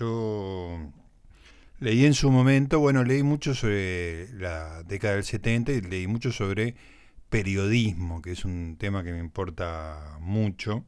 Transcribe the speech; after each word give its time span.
yo 0.00 0.92
leí 1.78 2.06
en 2.06 2.14
su 2.14 2.30
momento, 2.30 2.80
bueno, 2.80 3.04
leí 3.04 3.22
mucho 3.22 3.54
sobre 3.54 4.32
la 4.32 4.82
década 4.84 5.14
del 5.14 5.24
70 5.24 5.72
y 5.72 5.80
leí 5.82 6.06
mucho 6.06 6.32
sobre 6.32 6.74
periodismo, 7.28 8.22
que 8.22 8.32
es 8.32 8.44
un 8.44 8.76
tema 8.78 9.04
que 9.04 9.12
me 9.12 9.18
importa 9.18 10.16
mucho, 10.20 10.84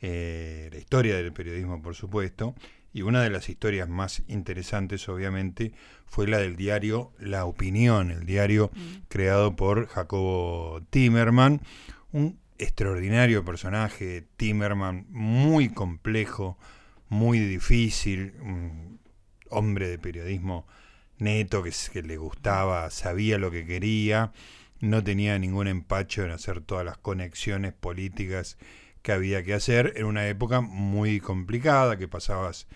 eh, 0.00 0.70
la 0.72 0.78
historia 0.78 1.16
del 1.16 1.32
periodismo, 1.32 1.82
por 1.82 1.96
supuesto, 1.96 2.54
y 2.92 3.02
una 3.02 3.22
de 3.22 3.30
las 3.30 3.48
historias 3.48 3.88
más 3.88 4.22
interesantes, 4.28 5.08
obviamente, 5.08 5.72
fue 6.06 6.28
la 6.28 6.38
del 6.38 6.54
diario 6.54 7.12
La 7.18 7.44
Opinión, 7.46 8.12
el 8.12 8.24
diario 8.24 8.70
mm. 8.72 9.08
creado 9.08 9.56
por 9.56 9.88
Jacobo 9.88 10.80
Timerman, 10.90 11.60
un 12.12 12.38
extraordinario 12.58 13.44
personaje, 13.44 14.28
Timerman, 14.36 15.06
muy 15.10 15.70
complejo, 15.70 16.56
muy 17.08 17.38
difícil, 17.38 18.34
un 18.40 19.00
hombre 19.50 19.88
de 19.88 19.98
periodismo 19.98 20.66
neto 21.18 21.62
que, 21.62 22.02
le 22.02 22.16
gustaba, 22.16 22.90
sabía 22.90 23.38
lo 23.38 23.50
que 23.50 23.66
quería, 23.66 24.32
no 24.80 25.02
tenía 25.02 25.38
ningún 25.38 25.68
empacho 25.68 26.24
en 26.24 26.30
hacer 26.30 26.60
todas 26.60 26.84
las 26.84 26.98
conexiones 26.98 27.72
políticas 27.72 28.58
que 29.02 29.12
había 29.12 29.42
que 29.42 29.54
hacer 29.54 29.92
en 29.96 30.06
una 30.06 30.26
época 30.28 30.60
muy 30.60 31.20
complicada, 31.20 31.98
que 31.98 32.08
pasabas 32.08 32.66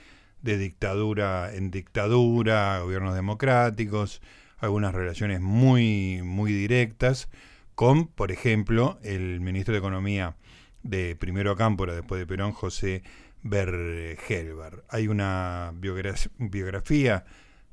de 0.42 0.56
dictadura 0.56 1.55
en 1.55 1.70
dictadura, 1.70 2.81
gobiernos 2.81 3.15
democráticos, 3.15 4.23
algunas 4.59 4.95
relaciones 4.95 5.41
muy, 5.41 6.20
muy 6.23 6.53
directas 6.53 7.29
con, 7.75 8.09
por 8.09 8.33
ejemplo, 8.33 8.98
el 9.03 9.41
ministro 9.41 9.73
de 9.73 9.79
Economía 9.79 10.37
de 10.83 11.17
Primero 11.17 11.56
Cámpora, 11.56 11.95
después 11.95 12.19
de 12.19 12.27
Perón, 12.27 12.53
José 12.53 13.03
Bergelbar. 13.42 14.84
Hay 14.88 15.09
una 15.09 15.73
biografía 15.74 17.24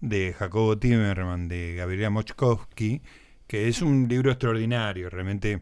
de 0.02 0.34
Jacobo 0.34 0.78
Timerman, 0.78 1.48
de 1.48 1.76
Gabriela 1.76 2.10
Mochkowski, 2.10 3.02
que 3.48 3.68
es 3.68 3.82
un 3.82 4.08
libro 4.08 4.32
extraordinario, 4.32 5.10
realmente 5.10 5.62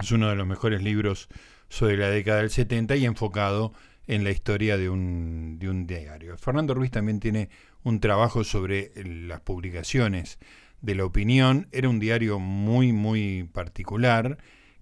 es 0.00 0.12
uno 0.12 0.28
de 0.28 0.36
los 0.36 0.46
mejores 0.46 0.82
libros 0.82 1.28
sobre 1.68 1.96
la 1.96 2.10
década 2.10 2.38
del 2.38 2.50
70 2.50 2.96
y 2.96 3.04
enfocado 3.04 3.72
en 4.06 4.24
la 4.24 4.30
historia 4.30 4.76
de 4.76 4.88
un, 4.88 5.58
de 5.58 5.70
un 5.70 5.86
diario. 5.86 6.36
Fernando 6.36 6.74
Ruiz 6.74 6.90
también 6.90 7.20
tiene 7.20 7.48
un 7.84 8.00
trabajo 8.00 8.44
sobre 8.44 8.92
las 9.04 9.40
publicaciones 9.40 10.38
de 10.80 10.94
la 10.94 11.04
opinión. 11.04 11.68
Era 11.70 11.88
un 11.88 12.00
diario 12.00 12.38
muy, 12.38 12.92
muy 12.92 13.48
particular, 13.52 14.38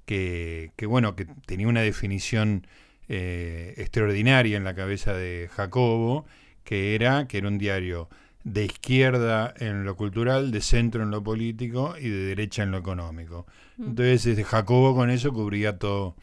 que, 0.07 0.73
que 0.77 0.87
bueno, 0.87 1.15
que 1.15 1.27
tenía 1.47 1.69
una 1.69 1.83
definición 1.83 2.67
eh, 3.09 3.75
extraordinaria 3.77 4.57
en 4.57 4.65
la 4.65 4.75
cabeza 4.75 5.13
de 5.15 5.49
Jacobo, 5.53 6.27
que 6.65 6.95
era 6.95 7.27
que 7.27 7.39
era 7.39 7.49
un 7.49 7.59
diario 7.59 8.09
de 8.45 8.65
izquierda 8.65 9.53
en 9.59 9.85
lo 9.85 9.97
cultural, 9.97 10.51
de 10.51 10.61
centro 10.61 11.03
en 11.03 11.11
lo 11.11 11.23
político 11.23 11.95
y 11.99 12.09
de 12.09 12.25
derecha 12.27 12.63
en 12.63 12.71
lo 12.71 12.79
económico. 12.79 13.47
Mm. 13.77 13.85
Entonces, 13.89 14.27
este, 14.27 14.45
Jacobo 14.45 14.95
con 14.95 15.11
eso 15.11 15.33
cubría 15.33 15.79
todo 15.79 16.17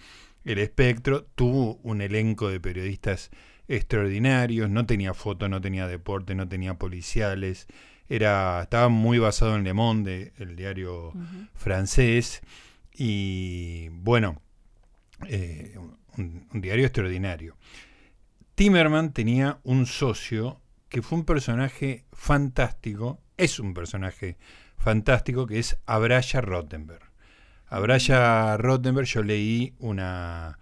el 0.44 0.60
espectro, 0.60 1.26
tuvo 1.36 1.80
un 1.84 2.02
elenco 2.02 2.50
de 2.50 2.60
periodistas 2.60 3.32
extraordinarios, 3.68 4.70
no 4.70 4.86
tenía 4.86 5.14
foto, 5.14 5.50
no 5.50 5.60
tenía 5.60 5.88
deporte, 5.88 6.36
no 6.36 6.48
tenía 6.48 6.76
policiales, 6.76 7.68
era, 8.08 8.62
estaba 8.62 8.90
muy 8.90 9.18
basado 9.18 9.56
en 9.56 9.64
Le 9.64 9.74
Monde, 9.74 10.34
el 10.38 10.56
diario 10.56 11.14
francés, 11.56 12.42
y 12.94 13.90
bueno, 13.90 14.40
eh, 15.28 15.76
un, 16.18 16.48
diario 16.54 16.86
extraordinario. 16.86 17.56
Timerman 18.56 19.14
tenía 19.14 19.60
un 19.64 19.86
socio 19.86 20.62
que 20.90 21.02
fue 21.02 21.20
un 21.20 21.26
personaje 21.26 22.06
fantástico, 22.14 23.20
es 23.38 23.60
un 23.60 23.74
personaje 23.74 24.38
fantástico, 24.78 25.46
que 25.46 25.60
es 25.60 25.78
Abraya 25.86 26.42
Rottenberg. 26.42 27.04
A 27.68 27.80
Braya 27.80 28.58
Rottenberg 28.58 29.08
yo 29.08 29.24
leí 29.24 29.74
una, 29.80 30.58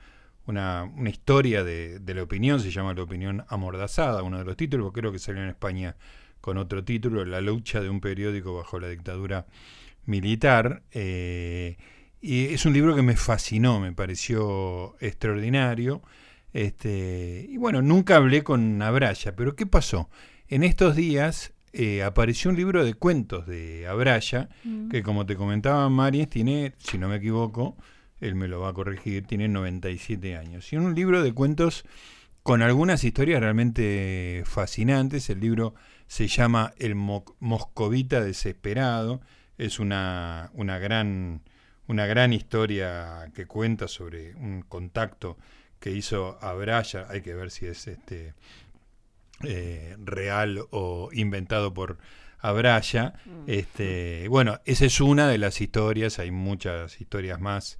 una, 0.45 0.89
historia 1.05 1.63
de, 1.63 2.01
la 2.05 2.23
opinión, 2.23 2.59
se 2.59 2.72
llama 2.72 2.94
La 2.94 3.03
opinión 3.03 3.45
amordazada, 3.47 4.23
uno 4.23 4.39
de 4.39 4.45
los 4.45 4.57
títulos, 4.57 4.91
creo 4.94 5.11
que 5.11 5.19
salió 5.19 5.44
en 5.44 5.49
España 5.49 5.95
con 6.41 6.57
otro 6.57 6.83
título, 6.83 7.25
La 7.25 7.41
lucha 7.41 7.81
de 7.81 7.89
un 7.89 8.01
periódico 8.01 8.55
bajo 8.55 8.79
la 8.79 8.89
dictadura 8.89 9.45
militar. 10.05 10.83
Eh, 10.91 11.78
y 12.23 12.45
es 12.53 12.66
un 12.66 12.72
libro 12.72 12.95
que 12.95 13.01
me 13.01 13.17
fascinó, 13.17 13.81
me 13.81 13.91
pareció 13.91 14.95
extraordinario. 15.01 16.01
Este, 16.53 17.45
y 17.50 17.57
bueno, 17.57 17.81
nunca 17.81 18.16
hablé 18.16 18.44
con 18.44 18.81
Abraya, 18.81 19.35
pero 19.35 19.57
¿qué 19.57 19.66
pasó? 19.66 20.09
En 20.47 20.63
estos 20.63 20.95
días 20.95 21.53
eh, 21.73 22.01
apareció 22.01 22.50
un 22.50 22.56
libro 22.56 22.85
de 22.85 22.94
cuentos 22.94 23.45
de 23.45 23.88
Abraya, 23.88 24.47
mm. 24.63 24.88
que 24.88 25.03
como 25.03 25.25
te 25.25 25.35
comentaba 25.35 25.89
Maries, 25.89 26.29
tiene, 26.29 26.75
si 26.78 26.97
no 26.97 27.09
me 27.09 27.17
equivoco, 27.17 27.75
él 28.22 28.35
me 28.35 28.47
lo 28.47 28.61
va 28.61 28.69
a 28.69 28.73
corregir, 28.73 29.28
tiene 29.28 29.50
97 29.50 30.38
años. 30.38 30.72
Y 30.72 30.78
un 30.78 30.95
libro 30.95 31.22
de 31.23 31.34
cuentos 31.34 31.84
con 32.41 32.61
algunas 32.61 33.03
historias 33.03 33.41
realmente 33.41 34.44
fascinantes. 34.45 35.29
El 35.29 35.41
libro 35.41 35.73
se 36.07 36.28
llama 36.28 36.73
El 36.78 36.95
Moscovita 36.95 38.23
Desesperado. 38.23 39.19
Es 39.57 39.79
una, 39.79 40.51
una, 40.53 40.78
gran, 40.78 41.41
una 41.88 42.05
gran 42.05 42.33
historia 42.33 43.31
que 43.35 43.45
cuenta 43.45 43.88
sobre 43.88 44.35
un 44.35 44.61
contacto 44.61 45.38
que 45.79 45.91
hizo 45.91 46.38
Abraya. 46.41 47.07
Hay 47.09 47.21
que 47.21 47.33
ver 47.33 47.51
si 47.51 47.66
es 47.66 47.88
este 47.88 48.33
eh, 49.44 49.95
real 49.99 50.66
o 50.72 51.09
inventado 51.11 51.73
por 51.73 51.97
Abraya. 52.39 53.16
Mm. 53.25 53.43
Este, 53.47 54.27
bueno, 54.29 54.61
esa 54.66 54.85
es 54.85 55.01
una 55.01 55.27
de 55.27 55.38
las 55.38 55.59
historias, 55.59 56.19
hay 56.19 56.31
muchas 56.31 57.01
historias 57.01 57.39
más, 57.41 57.77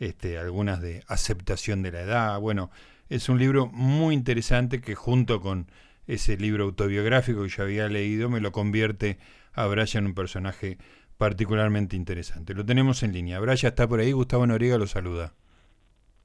este, 0.00 0.38
algunas 0.38 0.80
de 0.80 1.02
aceptación 1.06 1.82
de 1.82 1.92
la 1.92 2.00
edad. 2.00 2.40
Bueno, 2.40 2.70
es 3.08 3.28
un 3.28 3.38
libro 3.38 3.66
muy 3.66 4.14
interesante 4.14 4.80
que 4.80 4.94
junto 4.94 5.40
con 5.40 5.70
ese 6.06 6.36
libro 6.36 6.64
autobiográfico 6.64 7.42
que 7.42 7.48
yo 7.48 7.62
había 7.62 7.88
leído 7.88 8.28
me 8.28 8.40
lo 8.40 8.52
convierte 8.52 9.18
a 9.54 9.66
Braya 9.66 9.98
en 9.98 10.06
un 10.06 10.14
personaje 10.14 10.78
particularmente 11.18 11.96
interesante. 11.96 12.54
Lo 12.54 12.64
tenemos 12.64 13.02
en 13.02 13.12
línea. 13.12 13.40
Braya 13.40 13.70
está 13.70 13.88
por 13.88 14.00
ahí, 14.00 14.12
Gustavo 14.12 14.46
Noriega 14.46 14.78
lo 14.78 14.86
saluda. 14.86 15.32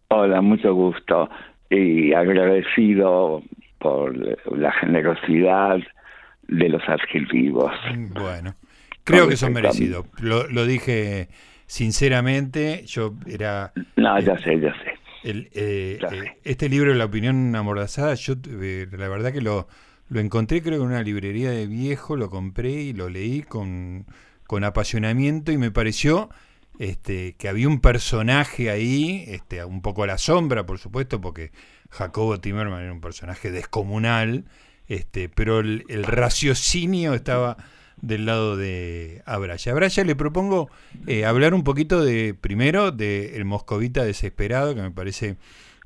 Hola, 0.09 0.41
mucho 0.41 0.73
gusto 0.73 1.29
y 1.69 2.13
agradecido 2.13 3.41
por 3.79 4.13
la 4.57 4.71
generosidad 4.73 5.79
de 6.47 6.69
los 6.69 6.81
adjetivos. 6.87 7.71
Bueno, 8.13 8.55
creo 9.05 9.27
que 9.27 9.37
son 9.37 9.53
merecidos. 9.53 10.05
Lo, 10.19 10.47
lo, 10.47 10.65
dije 10.65 11.29
sinceramente, 11.65 12.83
yo 12.85 13.13
era... 13.25 13.71
No, 13.95 14.19
ya 14.19 14.37
sé, 14.39 14.59
ya 14.59 14.73
sé. 14.83 14.93
El, 15.23 15.49
eh, 15.53 15.99
eh, 16.11 16.37
este 16.43 16.67
libro, 16.67 16.93
La 16.93 17.05
opinión 17.05 17.55
amordazada, 17.55 18.15
yo 18.15 18.33
eh, 18.49 18.87
la 18.91 19.07
verdad 19.07 19.31
que 19.31 19.41
lo, 19.41 19.67
lo 20.09 20.19
encontré 20.19 20.61
creo 20.61 20.79
que 20.79 20.83
en 20.83 20.89
una 20.89 21.03
librería 21.03 21.51
de 21.51 21.67
viejo, 21.67 22.17
lo 22.17 22.29
compré 22.29 22.71
y 22.71 22.93
lo 22.93 23.07
leí 23.07 23.43
con, 23.43 24.05
con 24.51 24.65
apasionamiento 24.65 25.53
y 25.53 25.57
me 25.57 25.71
pareció 25.71 26.29
este, 26.77 27.37
que 27.37 27.47
había 27.47 27.69
un 27.69 27.79
personaje 27.79 28.69
ahí, 28.69 29.23
este, 29.27 29.63
un 29.63 29.81
poco 29.81 30.03
a 30.03 30.07
la 30.07 30.17
sombra, 30.17 30.65
por 30.65 30.77
supuesto, 30.77 31.21
porque 31.21 31.53
Jacobo 31.89 32.37
Timerman 32.41 32.83
era 32.83 32.91
un 32.91 32.99
personaje 32.99 33.49
descomunal, 33.49 34.43
este, 34.89 35.29
pero 35.29 35.61
el, 35.61 36.03
raciocinio 36.03 37.13
estaba 37.13 37.55
del 38.01 38.25
lado 38.25 38.57
de 38.57 39.23
Abraya. 39.25 39.71
Abraya 39.71 40.03
le 40.03 40.17
propongo 40.17 40.69
eh, 41.07 41.23
hablar 41.23 41.53
un 41.53 41.63
poquito 41.63 42.03
de, 42.03 42.33
primero, 42.33 42.91
de 42.91 43.37
El 43.37 43.45
Moscovita 43.45 44.03
Desesperado, 44.03 44.75
que 44.75 44.81
me 44.81 44.91
parece 44.91 45.37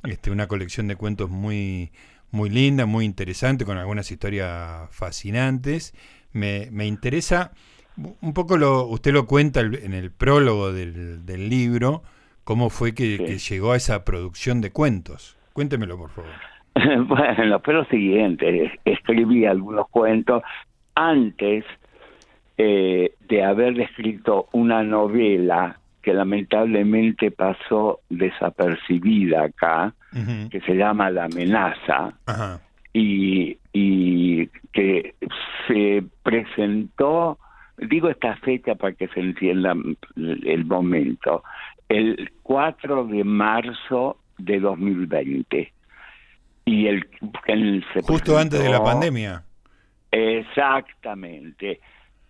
este, 0.05 0.31
una 0.31 0.47
colección 0.47 0.87
de 0.87 0.95
cuentos 0.95 1.29
muy, 1.29 1.91
muy 2.31 2.49
linda, 2.49 2.87
muy 2.87 3.05
interesante, 3.05 3.63
con 3.63 3.77
algunas 3.77 4.09
historias 4.09 4.89
fascinantes. 4.89 5.93
Me, 6.31 6.69
me 6.71 6.87
interesa, 6.87 7.51
un 7.97 8.33
poco 8.33 8.57
lo, 8.57 8.85
usted 8.87 9.13
lo 9.13 9.25
cuenta 9.25 9.61
en 9.61 9.93
el 9.93 10.11
prólogo 10.11 10.71
del, 10.73 11.25
del 11.25 11.49
libro, 11.49 12.03
cómo 12.43 12.69
fue 12.69 12.93
que 12.93 13.17
llegó 13.37 13.71
a 13.71 13.77
esa 13.77 14.03
producción 14.03 14.61
de 14.61 14.71
cuentos. 14.71 15.37
Cuéntemelo, 15.53 15.97
por 15.97 16.09
favor. 16.09 16.31
bueno, 17.07 17.59
pero 17.59 17.79
lo 17.79 17.85
siguiente, 17.85 18.79
escribí 18.83 19.45
algunos 19.45 19.87
cuentos 19.89 20.43
antes 20.93 21.63
eh, 22.57 23.13
de 23.27 23.43
haber 23.43 23.79
escrito 23.79 24.47
una 24.51 24.83
novela 24.83 25.79
que 26.01 26.13
lamentablemente 26.13 27.31
pasó 27.31 28.01
desapercibida 28.09 29.45
acá, 29.45 29.93
que 30.49 30.61
se 30.61 30.75
llama 30.75 31.09
La 31.09 31.25
amenaza, 31.25 32.13
y, 32.93 33.57
y 33.73 34.47
que 34.71 35.15
se 35.67 36.03
presentó, 36.21 37.39
digo 37.77 38.09
esta 38.09 38.35
fecha 38.37 38.75
para 38.75 38.93
que 38.93 39.07
se 39.09 39.19
entienda 39.19 39.73
el 40.15 40.65
momento, 40.65 41.43
el 41.89 42.31
4 42.43 43.05
de 43.07 43.23
marzo 43.23 44.17
de 44.37 44.59
2020. 44.59 45.71
y 46.65 46.87
el 46.87 47.05
se 47.93 48.01
Justo 48.01 48.37
antes 48.37 48.61
de 48.61 48.69
la 48.69 48.83
pandemia. 48.83 49.43
Exactamente. 50.11 51.79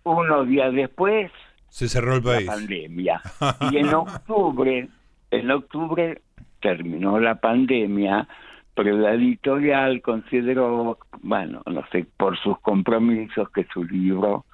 Unos 0.04 0.46
días 0.48 0.72
después, 0.72 1.30
Se 1.68 1.88
cerró 1.88 2.16
el 2.16 2.24
la 2.24 2.32
país. 2.32 2.46
pandemia. 2.46 3.20
Y 3.72 3.78
en 3.78 3.94
octubre, 3.94 4.88
en 5.30 5.50
octubre 5.50 6.20
terminó 6.60 7.18
la 7.18 7.36
pandemia, 7.36 8.28
pero 8.74 8.96
la 8.96 9.14
editorial 9.14 10.00
consideró, 10.02 10.98
bueno, 11.22 11.62
no 11.66 11.82
sé, 11.92 12.06
por 12.16 12.36
sus 12.38 12.58
compromisos, 12.60 13.50
que 13.50 13.64
su 13.72 13.84
libro 13.84 14.44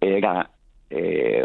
era 0.00 0.50
eh, 0.90 1.44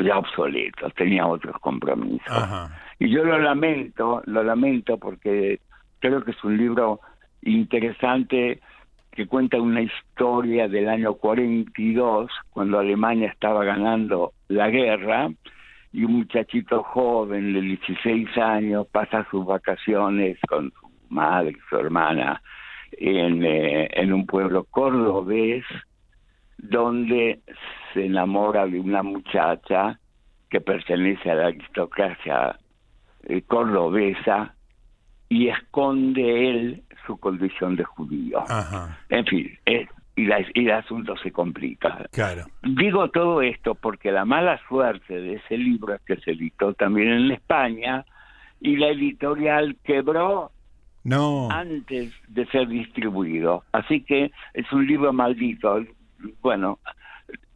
ya 0.00 0.18
obsoleto, 0.18 0.90
tenía 0.90 1.26
otros 1.26 1.58
compromisos. 1.60 2.28
Ajá. 2.28 2.70
Y 2.98 3.10
yo 3.10 3.24
lo 3.24 3.38
lamento, 3.38 4.22
lo 4.26 4.42
lamento 4.42 4.98
porque 4.98 5.60
creo 5.98 6.24
que 6.24 6.32
es 6.32 6.44
un 6.44 6.56
libro 6.56 7.00
interesante 7.42 8.60
que 9.12 9.26
cuenta 9.26 9.60
una 9.60 9.80
historia 9.80 10.68
del 10.68 10.88
año 10.88 11.14
42, 11.14 12.30
cuando 12.50 12.78
Alemania 12.78 13.28
estaba 13.28 13.64
ganando 13.64 14.32
la 14.48 14.68
guerra, 14.68 15.30
y 15.92 16.04
un 16.04 16.12
muchachito 16.18 16.82
joven 16.82 17.54
de 17.54 17.62
16 17.62 18.36
años 18.36 18.86
pasa 18.92 19.26
sus 19.30 19.46
vacaciones 19.46 20.38
con 20.46 20.70
su 20.70 20.90
madre 21.08 21.52
y 21.52 21.68
su 21.70 21.76
hermana 21.76 22.42
en, 22.92 23.42
eh, 23.42 23.88
en 23.92 24.12
un 24.12 24.26
pueblo 24.26 24.64
cordobés, 24.64 25.64
donde 26.70 27.40
se 27.92 28.06
enamora 28.06 28.66
de 28.66 28.78
una 28.80 29.02
muchacha 29.02 29.98
que 30.50 30.60
pertenece 30.60 31.30
a 31.30 31.34
la 31.34 31.46
aristocracia 31.46 32.58
eh, 33.24 33.42
cordobesa 33.42 34.54
y 35.28 35.48
esconde 35.48 36.50
él 36.50 36.82
su 37.06 37.18
condición 37.18 37.76
de 37.76 37.84
judío. 37.84 38.40
Ajá. 38.48 38.98
En 39.08 39.24
fin, 39.26 39.58
y, 40.14 40.24
la- 40.24 40.40
y 40.54 40.64
el 40.66 40.70
asunto 40.70 41.16
se 41.16 41.32
complica. 41.32 42.06
Claro. 42.12 42.44
Digo 42.62 43.10
todo 43.10 43.42
esto 43.42 43.74
porque 43.74 44.12
la 44.12 44.24
mala 44.24 44.60
suerte 44.68 45.14
de 45.20 45.34
ese 45.34 45.58
libro 45.58 45.94
es 45.94 46.00
que 46.02 46.16
se 46.18 46.32
editó 46.32 46.74
también 46.74 47.08
en 47.08 47.30
España 47.32 48.04
y 48.60 48.76
la 48.76 48.88
editorial 48.88 49.76
quebró 49.84 50.52
No. 51.04 51.48
antes 51.50 52.14
de 52.28 52.46
ser 52.46 52.68
distribuido. 52.68 53.64
Así 53.72 54.00
que 54.02 54.30
es 54.54 54.72
un 54.72 54.86
libro 54.86 55.12
maldito. 55.12 55.80
Bueno, 56.42 56.78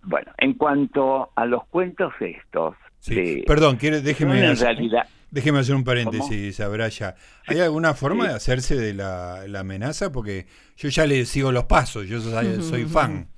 bueno, 0.02 0.32
en 0.38 0.54
cuanto 0.54 1.30
a 1.34 1.44
los 1.46 1.66
cuentos 1.68 2.12
estos, 2.20 2.74
Sí. 3.00 3.14
de- 3.14 3.44
Perdón, 3.46 3.76
quiere, 3.76 3.96
son 3.98 4.04
déjeme, 4.06 4.38
en 4.44 4.50
hacer, 4.50 4.66
realidad 4.68 5.06
déjeme 5.30 5.58
hacer 5.60 5.74
un 5.74 5.84
paréntesis, 5.84 6.58
Abraya. 6.60 7.14
¿Hay 7.46 7.60
alguna 7.60 7.94
forma 7.94 8.24
Sí. 8.24 8.28
de 8.30 8.34
hacerse 8.36 8.76
de 8.76 8.94
la, 8.94 9.46
la 9.46 9.60
amenaza? 9.60 10.10
Porque 10.12 10.46
yo 10.76 10.88
ya 10.88 11.06
le 11.06 11.24
sigo 11.24 11.52
los 11.52 11.64
pasos, 11.64 12.06
yo 12.08 12.20
soy, 12.20 12.60
soy 12.62 12.84
fan. 12.84 13.28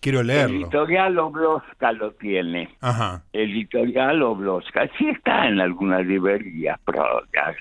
Quiero 0.00 0.22
leerlo. 0.22 0.66
editorial 0.66 1.18
Obloska 1.18 1.92
lo 1.92 2.12
tiene. 2.12 2.76
Ajá. 2.82 3.22
Editorial 3.32 4.22
Obloska. 4.22 4.86
Sí 4.98 5.08
está 5.08 5.46
en 5.48 5.60
algunas 5.60 6.04
librerías, 6.04 6.78
pero 6.84 7.04
ya, 7.32 7.54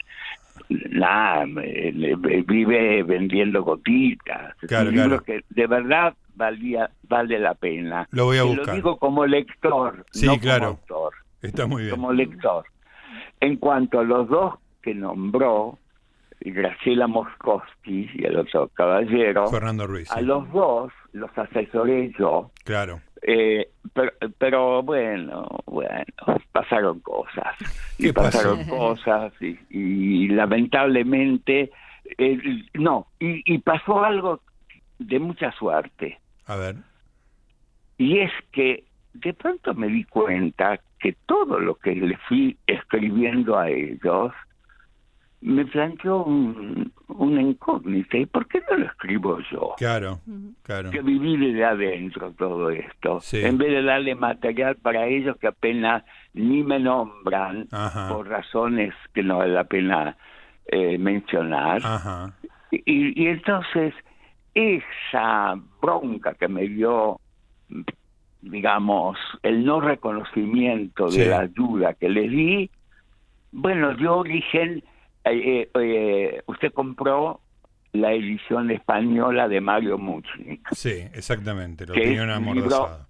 nada, 0.70 1.46
vive 1.46 3.04
vendiendo 3.04 3.64
gotitas. 3.64 4.56
Claro, 4.68 4.90
un 4.90 4.96
libro 4.96 5.22
claro. 5.22 5.24
que 5.24 5.44
de 5.50 5.68
verdad 5.68 6.14
valía, 6.36 6.90
vale 7.08 7.40
la 7.40 7.54
pena. 7.54 8.08
Lo 8.12 8.26
voy 8.26 8.38
a 8.38 8.44
buscar. 8.44 8.68
Lo 8.68 8.74
digo 8.76 8.98
como 8.98 9.26
lector, 9.26 10.06
Sí, 10.12 10.26
no 10.26 10.38
claro. 10.40 10.80
como 10.88 10.96
autor. 11.06 11.14
Está 11.42 11.68
muy 11.68 11.84
bien. 11.84 11.96
como 11.96 12.14
lector. 12.14 12.66
En 13.40 13.58
cuanto 13.58 14.00
a 14.00 14.04
los 14.04 14.28
dos 14.30 14.56
que 14.82 14.94
nombró, 14.96 15.78
Graciela 16.42 17.08
Moscowski 17.08 18.10
y 18.14 18.26
el 18.26 18.38
otro 18.38 18.68
caballero, 18.70 19.48
Fernando 19.48 19.88
Ruiz. 19.88 20.12
a 20.12 20.22
los 20.22 20.50
dos 20.52 20.92
los 21.14 21.30
asesoré 21.38 22.12
yo, 22.18 22.52
Claro. 22.66 23.02
Eh, 23.26 23.70
pero, 23.94 24.12
pero 24.38 24.84
bueno, 24.84 25.48
bueno, 25.66 26.04
pasaron 26.52 27.00
cosas. 27.00 27.56
Y 27.98 28.12
pasaron 28.12 28.64
cosas 28.70 29.34
y, 29.42 29.58
y 29.70 30.28
lamentablemente, 30.30 31.72
eh, 32.18 32.40
no, 32.74 33.08
y, 33.20 33.42
y 33.54 33.58
pasó 33.60 34.04
algo 34.04 34.42
de 35.00 35.20
mucha 35.20 35.52
suerte. 35.54 36.20
A 36.46 36.56
ver. 36.56 36.76
Y 37.98 38.20
es 38.20 38.32
que 38.52 38.86
de 39.14 39.34
pronto 39.34 39.74
me 39.74 39.88
di 39.88 40.04
cuenta 40.06 40.80
que 41.00 41.16
todo 41.26 41.60
lo 41.60 41.76
que 41.76 41.96
le 41.96 42.18
fui 42.30 42.58
escribiendo 42.66 43.58
a 43.58 43.70
ellos 43.70 44.32
me 45.46 45.66
planteó 45.66 46.24
un, 46.24 46.92
una 47.10 47.42
incógnita. 47.42 48.18
¿Y 48.18 48.26
por 48.26 48.48
qué 48.48 48.62
no 48.72 48.78
lo 48.78 48.86
escribo 48.86 49.40
yo? 49.52 49.74
Claro. 49.78 50.20
Claro. 50.64 50.90
Que 50.90 51.02
viví 51.02 51.36
desde 51.38 51.66
adentro 51.66 52.32
todo 52.32 52.70
esto. 52.70 53.20
Sí. 53.22 53.42
En 53.44 53.58
vez 53.58 53.70
de 53.72 53.84
darle 53.84 54.16
material 54.16 54.76
para 54.78 55.06
ellos 55.06 55.36
que 55.38 55.48
apenas 55.48 56.04
ni 56.34 56.64
me 56.64 56.80
nombran 56.80 57.68
Ajá. 57.72 58.08
por 58.14 58.28
razones 58.30 58.94
que 59.14 59.22
no 59.22 59.40
vale 59.40 59.54
la 59.54 59.66
pena 59.66 60.16
eh, 60.68 60.98
mencionar. 60.98 61.82
Ajá. 61.84 62.34
Y, 62.72 63.22
y 63.22 63.28
entonces 63.28 63.94
esa 64.56 65.56
bronca 65.82 66.36
que 66.36 66.48
me 66.48 66.68
dio, 66.70 67.20
digamos, 68.42 69.18
el 69.42 69.66
no 69.66 69.82
reconocimiento 69.82 71.06
de 71.06 71.12
Sí. 71.12 71.26
la 71.26 71.40
ayuda 71.42 71.94
que 71.96 72.10
les 72.10 72.30
di, 72.32 72.70
bueno, 73.52 73.94
dio 73.96 74.18
origen, 74.18 74.84
eh, 75.26 76.42
usted 76.48 76.74
compró 76.74 77.42
la 77.94 78.12
edición 78.12 78.72
española 78.72 79.48
de 79.48 79.62
Mario 79.62 79.98
Muchnik. 79.98 80.68
Sí, 80.72 81.04
exactamente. 81.14 81.86
La 81.86 81.94
opinión 81.94 82.30
es 82.30 82.36
amordazada. 82.36 83.08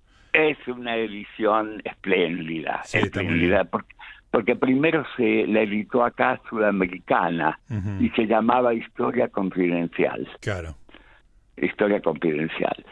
Una 0.67 0.95
edición 0.97 1.81
espléndida, 1.85 2.81
Sí, 2.83 2.97
espléndida, 2.97 3.63
porque, 3.65 3.95
porque 4.31 4.55
primero 4.55 5.05
se 5.15 5.45
la 5.47 5.61
editó 5.61 6.03
acá 6.03 6.41
sudamericana 6.49 7.59
y 7.99 8.09
se 8.09 8.25
llamaba 8.25 8.73
Historia 8.73 9.27
Confidencial. 9.27 10.27
Claro. 10.41 10.75
Historia 11.55 12.01
Confidencial. 12.01 12.83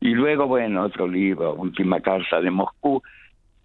Y 0.00 0.14
luego, 0.14 0.46
bueno, 0.46 0.84
otro 0.84 1.06
libro, 1.06 1.54
Última 1.54 2.00
Carta 2.00 2.40
de 2.40 2.50
Moscú, 2.50 3.02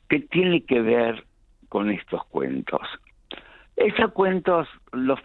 que 0.09 0.19
tiene 0.19 0.63
que 0.65 0.81
ver 0.81 1.23
con 1.69 1.89
estos 1.89 2.25
cuentos. 2.25 2.81
Esos 3.75 4.11
cuentos, 4.13 4.67
los, 4.91 5.19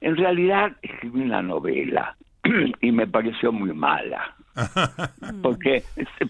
en 0.00 0.16
realidad 0.16 0.72
escribí 0.82 1.20
una 1.22 1.42
novela 1.42 2.16
y 2.80 2.92
me 2.92 3.06
pareció 3.06 3.52
muy 3.52 3.72
mala, 3.72 4.34
porque 5.42 5.82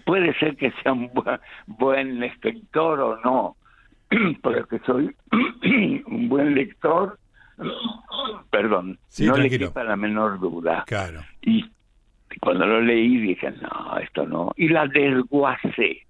puede 0.05 0.33
ser 0.39 0.55
que 0.55 0.71
sea 0.83 0.93
un 0.93 1.09
buen, 1.13 1.39
buen 1.67 2.23
escritor 2.23 2.99
o 2.99 3.17
no, 3.23 3.55
pero 4.43 4.67
que 4.67 4.79
soy 4.79 5.15
un 6.07 6.29
buen 6.29 6.55
lector, 6.55 7.17
perdón, 8.49 8.99
Sí, 9.07 9.25
no 9.25 9.33
le 9.33 9.47
tranquilo. 9.47 9.67
quepa 9.69 9.83
la 9.83 9.95
menor 9.95 10.39
duda. 10.39 10.83
Claro. 10.87 11.21
Y 11.41 11.65
cuando 12.41 12.65
lo 12.65 12.81
leí 12.81 13.17
dije, 13.17 13.51
no, 13.61 13.97
esto 13.97 14.25
no. 14.25 14.51
Y 14.57 14.67
la 14.67 14.87
desguacé. 14.87 16.04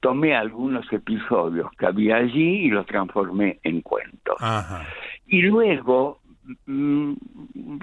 Tomé 0.00 0.34
algunos 0.34 0.90
episodios 0.92 1.70
que 1.78 1.86
había 1.86 2.16
allí 2.16 2.66
y 2.66 2.68
los 2.68 2.86
transformé 2.86 3.58
en 3.62 3.82
cuentos. 3.82 4.36
Ajá. 4.40 4.86
Y 5.26 5.42
luego, 5.42 6.20
mm, 6.66 7.12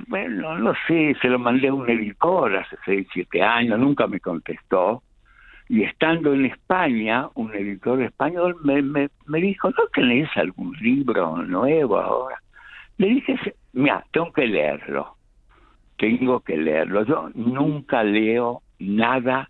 bueno, 0.08 0.58
no 0.58 0.74
sé, 0.88 1.16
se 1.22 1.28
lo 1.28 1.40
mandé 1.40 1.68
a 1.68 1.74
un 1.74 1.90
editor 1.90 2.56
hace 2.56 2.76
seis, 2.86 3.08
siete 3.14 3.42
años, 3.42 3.80
nunca 3.80 4.08
me 4.08 4.20
contestó. 4.20 5.04
Y 5.70 5.84
estando 5.84 6.34
en 6.34 6.46
España, 6.46 7.28
un 7.36 7.54
editor 7.54 8.02
español 8.02 8.56
me, 8.64 8.82
me, 8.82 9.10
me 9.26 9.40
dijo, 9.40 9.70
¿no 9.70 9.88
tenés 9.94 10.30
algún 10.38 10.74
libro 10.80 11.44
nuevo 11.44 12.00
ahora? 12.00 12.42
Le 12.98 13.08
dije, 13.08 13.38
mira, 13.74 14.04
tengo 14.12 14.32
que 14.32 14.48
leerlo 14.48 15.18
tengo 15.98 16.40
que 16.42 16.56
leerlo. 16.58 17.04
Yo 17.04 17.30
nunca 17.36 18.04
leo 18.04 18.62
nada 18.80 19.50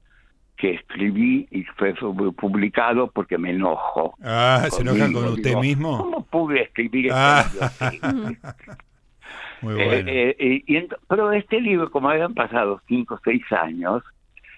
que 0.58 0.72
escribí 0.74 1.48
y 1.52 1.64
fue 1.78 1.94
publicado 1.94 3.10
porque 3.12 3.38
me 3.38 3.52
enojo. 3.52 4.16
Ah, 4.24 4.66
¿se 4.72 4.82
enojan 4.82 5.14
con 5.14 5.26
usted 5.30 5.50
digo, 5.50 5.62
mismo? 5.62 5.98
¿Cómo 6.00 6.26
pude 6.26 6.64
escribir? 6.64 7.12
Ah. 7.14 7.46
Muy 9.62 9.74
Eh, 9.82 9.86
bueno. 9.86 10.10
eh, 10.10 10.36
eh, 10.40 10.64
y 10.68 10.88
pero 11.08 11.32
este 11.32 11.60
libro, 11.62 11.90
como 11.90 12.10
habían 12.10 12.34
pasado 12.34 12.82
cinco 12.88 13.16
o 13.16 13.20
seis 13.24 13.42
años, 13.52 14.04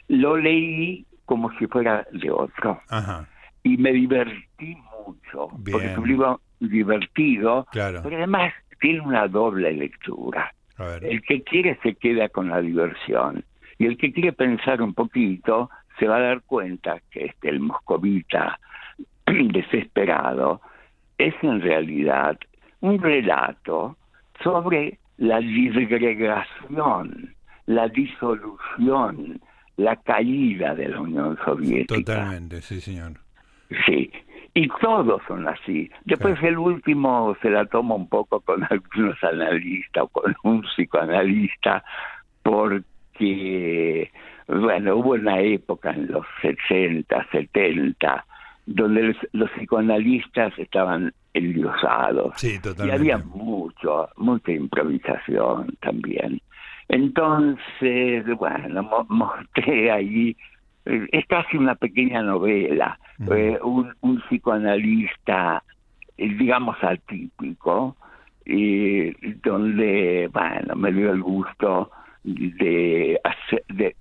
lo 0.07 0.35
leí 0.37 1.05
como 1.25 1.51
si 1.57 1.67
fuera 1.67 2.05
de 2.11 2.31
otro. 2.31 2.81
Ajá. 2.89 3.27
Y 3.63 3.77
me 3.77 3.91
divertí 3.91 4.75
mucho, 5.05 5.49
Bien. 5.57 5.71
porque 5.71 5.91
es 5.91 5.97
un 5.97 6.07
libro 6.07 6.41
divertido, 6.59 7.65
Claro. 7.71 8.01
pero 8.03 8.17
además 8.17 8.53
tiene 8.81 9.01
una 9.01 9.27
doble 9.27 9.71
lectura. 9.73 10.53
El 11.01 11.21
que 11.23 11.43
quiere 11.43 11.77
se 11.83 11.95
queda 11.95 12.29
con 12.29 12.47
la 12.49 12.61
diversión 12.61 13.43
y 13.77 13.85
el 13.85 13.97
que 13.97 14.13
quiere 14.13 14.31
pensar 14.31 14.81
un 14.81 14.93
poquito 14.93 15.69
se 15.99 16.07
va 16.07 16.17
a 16.17 16.21
dar 16.21 16.41
cuenta 16.41 17.01
que 17.11 17.25
este 17.25 17.49
el 17.49 17.59
moscovita 17.59 18.59
desesperado 19.25 20.61
es 21.17 21.35
en 21.41 21.61
realidad 21.61 22.37
un 22.81 22.99
relato 23.01 23.97
sobre 24.41 24.97
la 25.17 25.39
disgregación 25.39 27.35
la 27.69 27.87
disolución, 27.87 29.39
la 29.77 29.95
caída 29.97 30.73
de 30.73 30.89
la 30.89 31.01
Unión 31.01 31.37
Soviética. 31.45 31.99
Totalmente, 31.99 32.61
sí, 32.63 32.81
señor. 32.81 33.13
Sí, 33.85 34.11
y 34.55 34.67
todos 34.81 35.21
son 35.27 35.47
así. 35.47 35.91
Después 36.03 36.41
el 36.41 36.57
último 36.57 37.37
se 37.43 37.51
la 37.51 37.67
toma 37.67 37.93
un 37.93 38.09
poco 38.09 38.39
con 38.41 38.63
algunos 38.71 39.23
analistas 39.23 40.03
o 40.03 40.07
con 40.07 40.35
un 40.43 40.63
psicoanalista, 40.63 41.83
porque, 42.41 44.11
bueno, 44.49 44.95
hubo 44.95 45.11
una 45.11 45.39
época 45.41 45.91
en 45.91 46.11
los 46.11 46.25
60, 46.41 47.27
70, 47.31 48.25
donde 48.65 49.15
los, 49.31 49.51
psicoanalistas 49.51 50.57
estaban 50.57 51.13
endiosados. 51.33 52.33
Sí, 52.37 52.59
y 52.83 52.89
había 52.89 53.19
mucho, 53.19 54.09
mucha 54.17 54.51
improvisación 54.51 55.77
también. 55.81 56.41
Entonces, 56.87 58.25
bueno, 58.37 59.05
mostré 59.09 59.91
ahí, 59.91 60.35
eh, 60.85 61.07
es 61.11 61.25
casi 61.27 61.55
una 61.55 61.75
pequeña 61.75 62.23
novela, 62.23 62.99
eh, 63.31 63.59
un, 63.61 63.93
un, 64.01 64.19
psicoanalista, 64.21 65.63
eh, 66.17 66.29
digamos, 66.39 66.75
atípico, 66.81 67.95
donde, 69.43 70.27
bueno, 70.33 70.75
me 70.75 70.91
dio 70.91 71.11
el 71.11 71.21
gusto 71.21 71.91
de, 72.23 73.19
hacer, 73.23 73.63
de, 73.67 73.95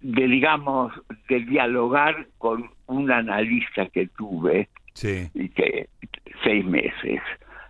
de, 0.00 0.26
digamos, 0.26 0.92
de 1.28 1.40
dialogar 1.40 2.26
con 2.38 2.70
un 2.86 3.10
analista 3.10 3.86
que 3.86 4.08
tuve, 4.16 4.68
sí. 4.94 5.28
y 5.34 5.48
que 5.50 5.88
seis 6.42 6.64
meses, 6.64 7.20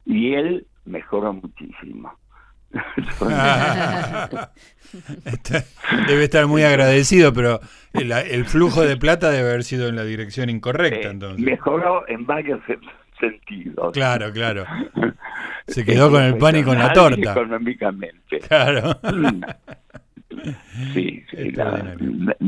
y 0.05 0.35
él 0.35 0.67
mejoró 0.85 1.33
muchísimo. 1.33 2.13
debe 6.07 6.25
estar 6.25 6.47
muy 6.47 6.63
agradecido, 6.63 7.33
pero 7.33 7.61
el, 7.93 8.45
flujo 8.45 8.83
de 8.83 8.97
plata 8.97 9.31
debe 9.31 9.51
haber 9.51 9.65
sido 9.65 9.89
en 9.89 9.97
la 9.97 10.05
dirección 10.05 10.51
incorrecta. 10.51 11.11
entonces 11.11 11.45
Mejoró 11.45 12.09
en 12.09 12.25
varios 12.27 12.61
sentidos. 13.19 13.93
Claro, 13.93 14.33
claro. 14.33 14.65
Se 15.67 15.85
quedó 15.85 16.11
con 16.11 16.23
el 16.23 16.39
pan 16.39 16.57
y 16.57 16.63
con 16.63 16.79
la 16.79 16.93
torta. 16.93 17.33
Económicamente. 17.33 18.39
Claro. 18.39 18.99
Sí, 20.95 21.25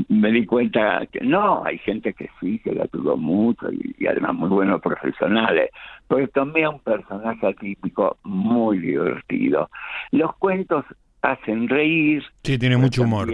me, 0.09 0.31
di 0.31 0.47
cuenta 0.47 1.05
que 1.11 1.21
no, 1.21 1.65
hay 1.65 1.79
gente 1.79 2.15
que 2.15 2.29
sí, 2.41 2.61
que 2.61 2.73
la 2.73 2.87
tuvo 2.87 3.17
mucho 3.17 3.71
y, 3.73 4.07
además 4.07 4.35
muy 4.35 4.49
buenos 4.49 4.81
profesionales, 4.81 5.71
pero 6.09 6.29
también 6.29 6.69
un 6.69 6.81
personaje 6.81 7.47
atípico 7.47 8.19
muy 8.23 8.79
divertido. 8.79 9.69
Los 10.13 10.35
cuentos 10.37 10.85
hacen 11.23 11.69
reír. 11.69 12.23
Sí, 12.45 12.57
tiene 12.59 12.77
mucho 12.77 13.03
humor. 13.03 13.29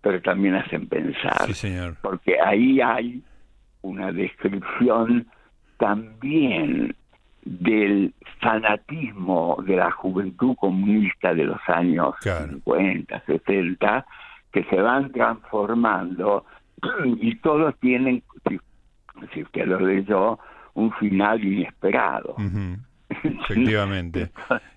pero 0.00 0.20
también 0.22 0.56
hacen 0.56 0.88
pensar. 0.88 1.46
Sí, 1.46 1.54
señor. 1.54 1.96
Porque 2.02 2.40
ahí 2.40 2.80
hay 2.80 3.22
una 3.82 4.12
descripción 4.12 5.26
también 5.78 6.94
del 7.50 8.14
fanatismo 8.40 9.58
de 9.66 9.76
la 9.76 9.90
juventud 9.90 10.54
comunista 10.54 11.34
de 11.34 11.44
los 11.44 11.58
años 11.66 12.14
50, 12.22 13.22
60, 13.26 14.06
que 14.52 14.64
se 14.64 14.76
van 14.76 15.10
transformando 15.10 16.44
y 17.20 17.34
todos 17.36 17.74
tienen, 17.80 18.22
si, 19.34 19.42
usted 19.42 19.66
lo 19.66 19.80
leyó, 19.80 20.38
un 20.74 20.92
final 20.92 21.44
inesperado. 21.44 22.36
Efectivamente. 23.10 24.30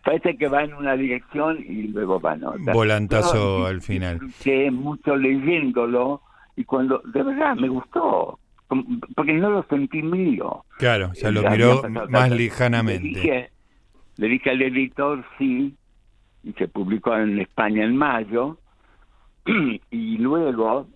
Parece 0.04 0.36
que 0.36 0.48
va 0.48 0.64
en 0.64 0.74
una 0.74 0.96
dirección 0.96 1.60
y 1.60 1.90
luego 1.90 2.20
va 2.20 2.34
en 2.34 2.44
otra. 2.44 2.74
Volantazo 2.74 3.68
al 3.68 3.82
final. 3.82 4.20
Que 4.44 4.72
mucho 4.72 5.16
leyéndolo 5.16 6.22
y 6.56 6.64
cuando 6.64 7.04
de 7.06 7.22
verdad 7.22 7.56
me 7.56 7.70
gustó 7.70 8.40
porque 9.16 9.34
no 9.34 9.50
lo 9.50 9.64
sentí 9.64 10.02
mío. 10.02 10.66
Claro, 10.78 11.12
ya 11.14 11.32
lo 11.32 11.50
miró 11.50 11.82
más 12.10 12.32
lejanamente. 12.32 13.50
Le 14.18 14.28
dije, 14.28 14.50
al 14.52 14.62
editor 14.62 15.26
sí, 15.38 15.76
y 16.44 16.54
se 16.54 16.68
publicó 16.68 17.16
en 17.18 17.40
España 17.40 17.84
en 17.84 17.96
mayo, 17.96 18.58
y 19.92 20.18
luego 20.18 20.88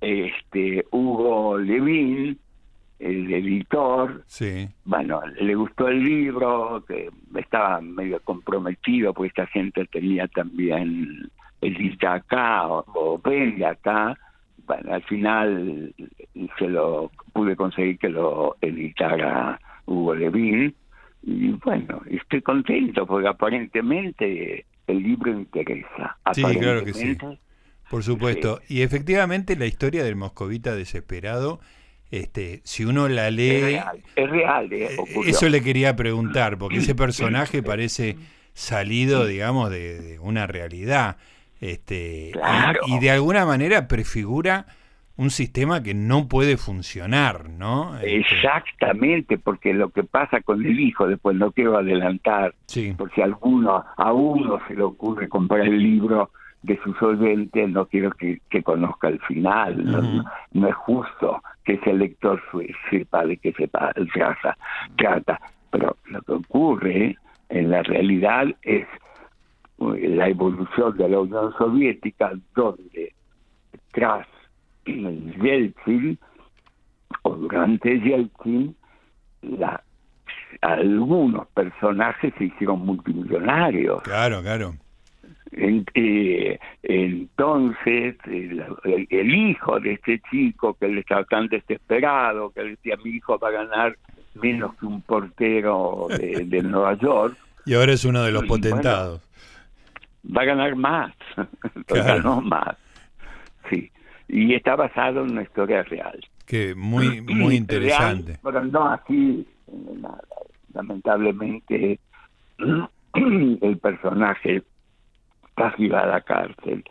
este 0.00 0.84
Hugo 0.90 1.58
Levin, 1.58 2.38
el 2.98 3.32
editor, 3.32 4.22
sí. 4.26 4.68
bueno, 4.84 5.22
le 5.40 5.54
gustó 5.54 5.88
el 5.88 6.04
libro, 6.04 6.84
que 6.86 7.08
estaba 7.36 7.80
medio 7.80 8.20
comprometido, 8.20 9.14
porque 9.14 9.28
esta 9.28 9.46
gente 9.46 9.86
tenía 9.86 10.28
también 10.28 11.30
edita 11.62 12.14
acá 12.14 12.66
o, 12.68 12.84
o 12.94 13.18
vende 13.18 13.64
acá, 13.64 14.16
bueno, 14.70 14.94
al 14.94 15.02
final 15.02 15.92
se 16.58 16.68
lo 16.68 17.10
pude 17.32 17.56
conseguir 17.56 17.98
que 17.98 18.08
lo 18.08 18.56
editara 18.60 19.60
Hugo 19.84 20.14
Levin 20.14 20.72
y 21.24 21.48
bueno, 21.64 22.00
estoy 22.08 22.40
contento 22.40 23.04
porque 23.04 23.26
aparentemente 23.26 24.64
el 24.86 25.02
libro 25.02 25.32
interesa. 25.32 26.16
Sí, 26.32 26.42
claro 26.42 26.84
que 26.84 26.92
sí. 26.92 27.18
Por 27.90 28.04
supuesto. 28.04 28.60
Y 28.68 28.82
efectivamente 28.82 29.56
la 29.56 29.66
historia 29.66 30.04
del 30.04 30.14
moscovita 30.14 30.76
desesperado, 30.76 31.58
este, 32.12 32.60
si 32.62 32.84
uno 32.84 33.08
la 33.08 33.28
lee... 33.32 33.80
Es 34.14 34.30
real, 34.30 34.72
eh, 34.72 34.96
Eso 35.26 35.48
le 35.48 35.62
quería 35.62 35.96
preguntar, 35.96 36.58
porque 36.58 36.76
ese 36.76 36.94
personaje 36.94 37.60
parece 37.64 38.16
salido, 38.52 39.26
digamos, 39.26 39.68
de 39.70 40.18
una 40.20 40.46
realidad. 40.46 41.16
Este, 41.60 42.32
y, 42.86 42.98
de 43.00 43.10
alguna 43.10 43.44
manera 43.44 43.86
prefigura 43.86 44.66
un 45.16 45.28
sistema 45.28 45.82
que 45.82 45.92
no 45.92 46.28
puede 46.28 46.56
funcionar, 46.56 47.50
¿no? 47.50 47.94
Este, 47.96 48.16
Exactamente, 48.16 49.36
porque 49.36 49.74
lo 49.74 49.90
que 49.90 50.02
pasa 50.02 50.40
con 50.40 50.64
el 50.64 50.80
hijo, 50.80 51.06
después 51.06 51.36
no 51.36 51.52
quiero 51.52 51.76
adelantar, 51.76 52.54
sí. 52.64 52.94
porque 52.96 53.20
a 53.20 53.26
alguno, 53.26 53.84
a 53.96 54.12
uno 54.14 54.58
se 54.66 54.74
le 54.74 54.82
ocurre 54.82 55.28
comprar 55.28 55.60
el 55.60 55.78
libro 55.78 56.30
de 56.62 56.78
sus 56.82 57.00
oyentes, 57.02 57.68
no 57.68 57.86
quiero 57.86 58.12
que, 58.12 58.40
conozca 58.62 59.08
el 59.08 59.20
final, 59.20 60.24
no, 60.52 60.68
es 60.68 60.74
justo 60.76 61.42
que 61.64 61.74
ese 61.74 61.92
lector 61.92 62.40
sepa 62.90 63.26
de 63.26 63.36
qué 63.36 63.52
se 63.52 63.68
trata, 63.68 64.56
trata, 64.96 65.40
pero 65.70 65.96
lo 66.06 66.22
que 66.22 66.32
ocurre 66.32 67.16
en 67.50 67.70
la 67.70 67.82
realidad 67.82 68.46
es 68.62 68.86
la 69.80 70.28
evolución 70.28 70.96
de 70.96 71.08
la 71.08 71.20
Unión 71.20 71.52
Soviética, 71.56 72.32
donde 72.54 73.14
tras 73.92 74.26
Yeltsin 74.84 76.18
o 77.22 77.34
durante 77.34 77.98
Yeltsin, 78.00 78.74
la, 79.42 79.82
algunos 80.60 81.46
personajes 81.48 82.32
se 82.36 82.44
hicieron 82.44 82.84
multimillonarios. 82.84 84.02
Claro, 84.02 84.42
claro. 84.42 84.74
Eh, 85.52 86.58
entonces, 86.82 88.16
el, 88.24 89.34
hijo 89.34 89.80
de 89.80 89.94
este 89.94 90.20
chico 90.30 90.74
que 90.74 90.86
él 90.86 90.98
estaba 90.98 91.24
tan 91.24 91.48
desesperado, 91.48 92.50
que 92.50 92.60
él 92.60 92.70
decía, 92.76 92.96
mi 93.02 93.10
hijo 93.10 93.38
va 93.38 93.48
a 93.48 93.52
ganar 93.52 93.96
menos 94.34 94.76
que 94.76 94.86
un 94.86 95.02
portero 95.02 96.06
de, 96.08 96.62
Nueva 96.62 96.94
York. 96.98 97.36
Y 97.66 97.74
ahora 97.74 97.92
es 97.92 98.04
uno 98.04 98.22
de 98.22 98.30
los 98.30 98.44
potentados 98.44 99.22
va 100.24 100.42
a 100.42 100.46
ganar 100.46 100.76
más, 100.76 101.12
ganó 101.88 102.40
más. 102.40 102.76
Sí, 103.68 103.90
y 104.28 104.54
está 104.54 104.76
basado 104.76 105.24
en 105.24 105.32
una 105.32 105.42
historia 105.42 105.82
real. 105.84 106.18
Que 106.46 106.74
muy 106.74 107.20
muy 107.20 107.56
interesante. 107.56 108.38
pero 108.42 108.64
no 108.64 108.88
así, 108.88 109.46
lamentablemente 110.74 111.98
el 113.14 113.78
personaje 113.78 114.62
casi 115.54 115.88
va 115.88 116.00
a 116.00 116.06
la 116.06 116.20
cárcel. 116.22 116.84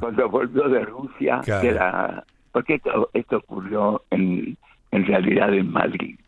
Cuando 0.00 0.28
volvió 0.28 0.68
de 0.68 0.84
Rusia, 0.84 1.40
porque 2.52 2.74
esto, 2.74 3.10
esto 3.14 3.36
ocurrió 3.38 4.02
en, 4.10 4.56
en 4.90 5.06
realidad 5.06 5.54
en 5.54 5.70
Madrid 5.70 6.18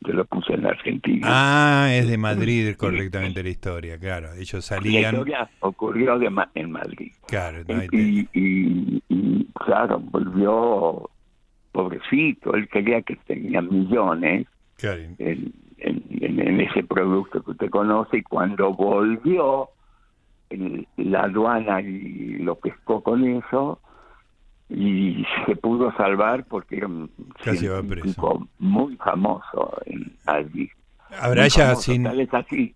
yo 0.00 0.14
lo 0.14 0.24
puse 0.24 0.54
en 0.54 0.66
Argentina. 0.66 1.26
Ah, 1.28 1.88
es 1.92 2.08
de 2.08 2.16
Madrid 2.16 2.74
correctamente 2.76 3.42
la 3.42 3.48
historia, 3.50 3.98
claro. 3.98 4.32
Ellos 4.34 4.64
salían. 4.64 5.02
La 5.02 5.10
historia 5.10 5.50
ocurrió 5.60 6.18
de 6.18 6.30
en 6.54 6.70
Madrid. 6.70 7.12
Claro, 7.26 7.58
y, 7.92 8.28
y, 8.32 9.44
claro, 9.54 10.00
volvió 10.00 11.10
pobrecito. 11.72 12.54
Él 12.54 12.68
quería 12.68 13.02
que 13.02 13.16
tenía 13.26 13.60
millones 13.60 14.46
en, 14.82 15.52
en, 15.78 16.60
ese 16.60 16.82
producto 16.84 17.42
que 17.42 17.50
usted 17.50 17.70
conoce. 17.70 18.18
Y 18.18 18.22
cuando 18.22 18.72
volvió, 18.72 19.68
la 20.96 21.24
aduana 21.24 21.80
y 21.82 22.38
lo 22.38 22.56
pescó 22.56 23.02
con 23.02 23.24
eso 23.24 23.80
y 24.70 25.26
se 25.46 25.56
pudo 25.56 25.92
salvar 25.96 26.44
porque 26.44 26.76
era 26.76 26.86
un 26.86 27.10
muy 28.58 28.96
famoso 28.96 29.76
en 29.86 30.16
allí. 30.26 30.70
Habrá 31.18 31.48
ya 31.48 31.74
sin, 31.74 32.06
así. 32.06 32.74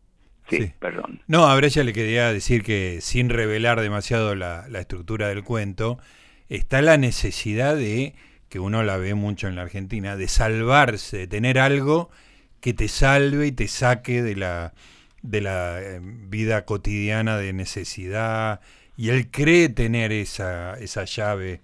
Sí, 0.48 0.72
perdón. 0.78 1.20
No, 1.28 1.46
a 1.46 1.58
le 1.58 1.92
quería 1.92 2.32
decir 2.32 2.62
que 2.62 2.98
sin 3.00 3.30
revelar 3.30 3.80
demasiado 3.80 4.34
la, 4.34 4.66
la 4.68 4.80
estructura 4.80 5.28
del 5.28 5.44
cuento, 5.44 5.98
está 6.48 6.82
la 6.82 6.98
necesidad 6.98 7.76
de, 7.76 8.14
que 8.48 8.58
uno 8.58 8.82
la 8.82 8.96
ve 8.96 9.14
mucho 9.14 9.48
en 9.48 9.54
la 9.54 9.62
Argentina, 9.62 10.16
de 10.16 10.28
salvarse, 10.28 11.18
de 11.18 11.26
tener 11.28 11.58
algo 11.58 12.10
que 12.60 12.74
te 12.74 12.88
salve 12.88 13.46
y 13.46 13.52
te 13.52 13.68
saque 13.68 14.22
de 14.22 14.36
la, 14.36 14.74
de 15.22 15.40
la 15.40 15.80
eh, 15.80 16.00
vida 16.02 16.64
cotidiana 16.64 17.38
de 17.38 17.52
necesidad. 17.52 18.60
Y 18.96 19.10
él 19.10 19.30
cree 19.30 19.68
tener 19.68 20.12
esa, 20.12 20.74
esa 20.74 21.04
llave 21.04 21.62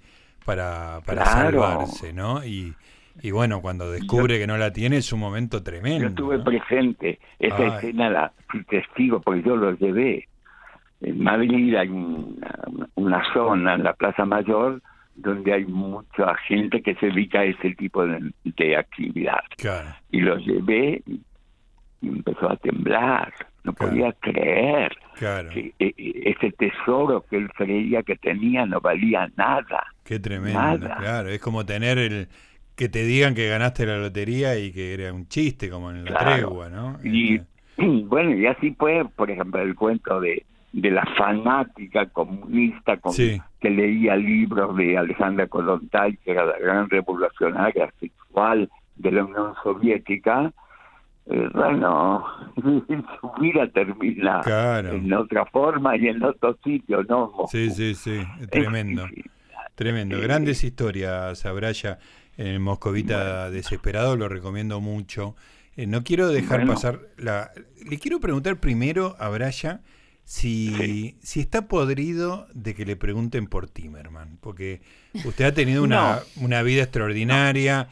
para, 0.50 1.00
para 1.06 1.24
salvarse, 1.26 2.12
¿no? 2.12 2.44
Y, 2.44 2.74
y 3.22 3.30
bueno, 3.30 3.60
cuando 3.60 3.90
descubre 3.90 4.38
que 4.38 4.46
no 4.46 4.56
la 4.56 4.72
tiene 4.72 4.96
es 4.96 5.12
un 5.12 5.20
momento 5.20 5.62
tremendo. 5.62 6.02
Yo 6.02 6.08
estuve 6.08 6.38
presente, 6.40 7.20
esa 7.38 7.76
escena 7.76 8.10
la 8.10 8.32
fui 8.48 8.64
testigo 8.64 9.20
porque 9.20 9.42
yo 9.42 9.56
lo 9.56 9.72
llevé. 9.76 10.26
En 11.02 11.22
Madrid 11.22 11.74
hay 11.76 11.88
una, 11.88 13.22
zona 13.32 13.74
en 13.74 13.84
la 13.84 13.92
Plaza 13.94 14.24
Mayor 14.24 14.82
donde 15.14 15.52
hay 15.52 15.64
mucha 15.66 16.34
gente 16.48 16.82
que 16.82 16.94
se 16.96 17.06
dedica 17.06 17.40
a 17.40 17.44
ese 17.44 17.74
tipo 17.74 18.04
de, 18.04 18.76
actividad. 18.76 19.44
Y 20.10 20.20
lo 20.20 20.36
llevé 20.38 21.02
y 21.06 22.08
empezó 22.08 22.50
a 22.50 22.56
temblar, 22.56 23.32
no 23.62 23.72
podía 23.72 24.12
creer 24.20 24.96
que 25.18 25.74
e, 25.78 25.94
e, 25.96 26.30
ese 26.30 26.50
tesoro 26.52 27.24
que 27.28 27.36
él 27.36 27.50
creía 27.50 28.02
que 28.02 28.16
tenía 28.16 28.66
no 28.66 28.80
valía 28.80 29.30
nada. 29.36 29.84
Qué 30.10 30.18
tremendo, 30.18 30.88
claro, 30.98 31.28
es 31.28 31.40
como 31.40 31.64
tener 31.64 31.96
el 31.96 32.26
que 32.74 32.88
te 32.88 33.04
digan 33.04 33.32
que 33.32 33.48
ganaste 33.48 33.86
la 33.86 33.96
lotería 33.96 34.58
y 34.58 34.72
que 34.72 34.92
era 34.92 35.12
un 35.12 35.28
chiste, 35.28 35.70
como 35.70 35.92
en 35.92 36.04
la 36.04 36.18
tregua, 36.18 36.68
¿no? 36.68 36.98
Y 37.04 37.36
este. 37.36 37.46
bueno, 38.08 38.34
y 38.34 38.44
así 38.44 38.74
fue, 38.76 39.04
por 39.14 39.30
ejemplo, 39.30 39.62
el 39.62 39.76
cuento 39.76 40.20
de, 40.20 40.44
de 40.72 40.90
la 40.90 41.04
fanática 41.16 42.06
comunista 42.06 42.96
con, 42.96 43.14
que 43.14 43.70
leía 43.70 44.16
libros 44.16 44.76
de 44.76 44.98
Alejandra 44.98 45.46
Kolontai, 45.46 46.16
que 46.16 46.32
era 46.32 46.44
la 46.44 46.58
gran 46.58 46.90
revolucionaria 46.90 47.88
sexual 48.00 48.68
de 48.96 49.12
la 49.12 49.24
Unión 49.26 49.54
Soviética, 49.62 50.52
eh, 51.26 51.48
bueno, 51.54 52.24
su 52.56 53.32
vida 53.40 53.68
termina 53.68 54.40
en 54.90 55.12
otra 55.12 55.46
forma 55.46 55.96
y 55.96 56.08
en 56.08 56.20
otro 56.24 56.58
sitio, 56.64 57.04
¿no? 57.04 57.30
Sí, 57.46 57.70
sí, 57.70 57.94
sí, 57.94 58.20
tremendo. 58.50 59.06
Tremendo. 59.80 60.20
Grandes 60.20 60.62
historias, 60.62 61.46
Abraya 61.46 61.98
en 62.36 62.48
el 62.48 62.60
Moscovita 62.60 63.50
Desesperado, 63.50 64.14
lo 64.14 64.28
recomiendo 64.28 64.78
mucho. 64.78 65.36
Eh, 65.74 65.86
no 65.86 66.04
quiero 66.04 66.28
dejar 66.28 66.66
pasar 66.66 67.00
la... 67.16 67.50
Le 67.88 67.98
quiero 67.98 68.20
preguntar 68.20 68.60
primero 68.60 69.16
a 69.18 69.30
Braya 69.30 69.80
si, 70.22 71.16
si 71.22 71.40
está 71.40 71.66
podrido 71.66 72.46
de 72.52 72.74
que 72.74 72.84
le 72.84 72.94
pregunten 72.94 73.46
por 73.46 73.70
Timerman, 73.70 74.36
porque 74.42 74.82
usted 75.24 75.46
ha 75.46 75.54
tenido 75.54 75.82
una, 75.82 76.18
una 76.36 76.60
vida 76.60 76.82
extraordinaria, 76.82 77.88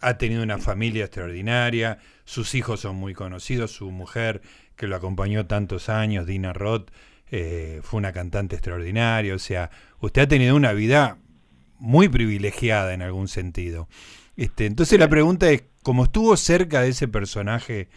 ha 0.00 0.18
tenido 0.18 0.42
una 0.42 0.58
familia 0.58 1.04
extraordinaria, 1.04 2.00
sus 2.24 2.56
hijos 2.56 2.80
son 2.80 2.96
muy 2.96 3.14
conocidos, 3.14 3.70
su 3.70 3.92
mujer 3.92 4.42
que 4.74 4.88
lo 4.88 4.96
acompañó 4.96 5.46
tantos 5.46 5.88
años, 5.88 6.26
Dina 6.26 6.52
Roth, 6.52 6.90
eh, 7.30 7.78
fue 7.84 7.98
una 7.98 8.12
cantante 8.12 8.56
extraordinaria, 8.56 9.36
o 9.36 9.38
sea, 9.38 9.70
usted 10.00 10.22
ha 10.22 10.28
tenido 10.28 10.56
una 10.56 10.72
vida 10.72 11.18
muy 11.78 12.08
privilegiada 12.08 12.94
en 12.94 13.02
algún 13.02 13.28
sentido. 13.28 13.88
Este, 14.36 14.66
entonces 14.66 14.98
la 14.98 15.08
pregunta 15.08 15.50
es, 15.50 15.64
como 15.82 16.04
estuvo 16.04 16.36
cerca 16.36 16.82
de 16.82 16.90
ese 16.90 17.08
personaje 17.08 17.88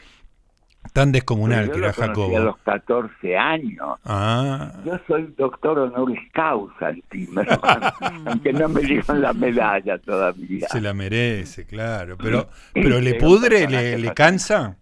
tan 0.93 1.11
descomunal 1.11 1.71
que 1.71 1.77
era 1.77 1.93
Jacobo. 1.93 2.37
a 2.37 2.41
los 2.41 2.57
14 2.59 3.37
años. 3.37 3.99
Ah. 4.03 4.73
Yo 4.83 4.99
soy 5.07 5.33
doctor 5.37 5.79
honoris 5.79 6.19
causa 6.33 6.91
aunque 8.25 8.53
no 8.53 8.67
me 8.69 8.81
dieron 8.81 9.21
la 9.21 9.33
medalla 9.33 9.97
todavía. 9.99 10.67
Se 10.69 10.81
la 10.81 10.93
merece, 10.93 11.65
claro. 11.65 12.17
Pero, 12.17 12.49
pero 12.73 12.99
¿le 12.99 13.15
pudre, 13.15 13.67
le, 13.67 13.97
le 13.97 14.13
cansa? 14.13 14.77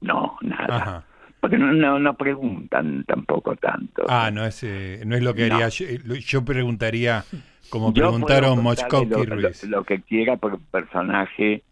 No, 0.00 0.36
nada. 0.42 1.04
Porque 1.40 1.58
no, 1.58 1.98
no, 1.98 2.14
preguntan 2.14 3.04
tampoco 3.04 3.56
tanto. 3.56 4.04
Ah, 4.08 4.30
no 4.32 4.44
es, 4.44 4.62
eh, 4.62 5.02
no 5.06 5.16
es 5.16 5.22
lo 5.22 5.34
que 5.34 5.44
haría. 5.44 5.68
Yo, 5.68 5.86
yo 5.86 6.44
preguntaría 6.44 7.24
como 7.70 7.92
preguntaron 7.92 8.62
Mochkowski 8.62 9.20
y 9.20 9.26
Ruiz. 9.26 9.64
Lo, 9.64 9.84
que 9.84 10.00
quiera 10.02 10.36
por 10.36 10.54
un 10.54 10.64
personaje 10.70 11.62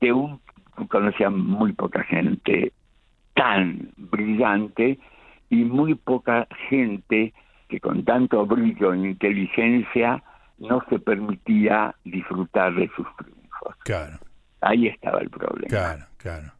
que 0.00 0.12
un, 0.12 0.40
conocía 0.88 1.30
muy 1.30 1.72
poca 1.72 2.02
gente 2.04 2.72
tan 3.34 3.90
brillante 3.96 4.98
y 5.50 5.64
muy 5.64 5.94
poca 5.94 6.46
gente 6.68 7.32
que 7.68 7.80
con 7.80 8.04
tanto 8.04 8.46
brillo 8.46 8.92
e 8.92 8.98
inteligencia 8.98 10.22
no 10.58 10.82
se 10.88 10.98
permitía 10.98 11.94
disfrutar 12.04 12.74
de 12.74 12.90
sus 12.96 13.06
triunfos. 13.16 13.74
Claro. 13.84 14.18
Ahí 14.60 14.86
estaba 14.86 15.20
el 15.20 15.30
problema. 15.30 15.68
Claro, 15.68 16.06
claro. 16.16 16.52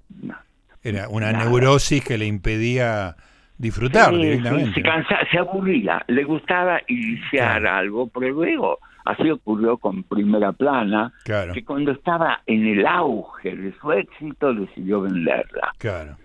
Era 0.83 1.09
una 1.09 1.33
neurosis 1.33 2.05
que 2.05 2.18
le 2.18 2.27
impedía 2.27 3.16
disfrutar 3.59 4.14
directamente. 4.14 4.83
Se, 4.83 5.31
se 5.31 5.38
aburría, 5.38 6.03
le 6.09 6.25
gustaba 6.25 6.81
iniciar 6.88 7.67
algo, 7.67 8.09
pero 8.09 8.31
luego 8.31 8.79
así 9.05 9.31
ocurrió 9.31 9.77
con 9.79 10.03
Primera 10.05 10.53
Plana, 10.53 11.12
que 11.25 11.64
cuando 11.64 11.93
estaba 11.93 12.40
en 12.47 12.67
el 12.67 12.87
auge 12.87 13.55
de 13.55 13.73
su 13.79 13.93
éxito 13.93 14.55
decidió 14.55 15.03
venderla. 15.03 15.73
Claro. 15.79 16.17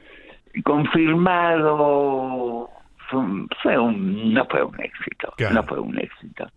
Confirmado, 0.64 2.70
fue 3.10 3.78
un, 3.78 4.34
no 4.34 4.46
fue 4.46 4.64
un 4.64 4.80
éxito, 4.80 5.34
no 5.52 5.64
fue 5.64 5.80
un 5.80 6.00
éxito. 6.00 6.48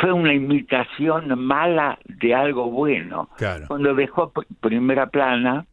Fue 0.00 0.10
una 0.12 0.32
imitación 0.34 1.38
mala 1.38 1.98
de 2.04 2.34
algo 2.34 2.70
bueno. 2.70 3.30
Cuando 3.68 3.94
dejó 3.94 4.32
Primera 4.60 5.06
Plana, 5.06 5.64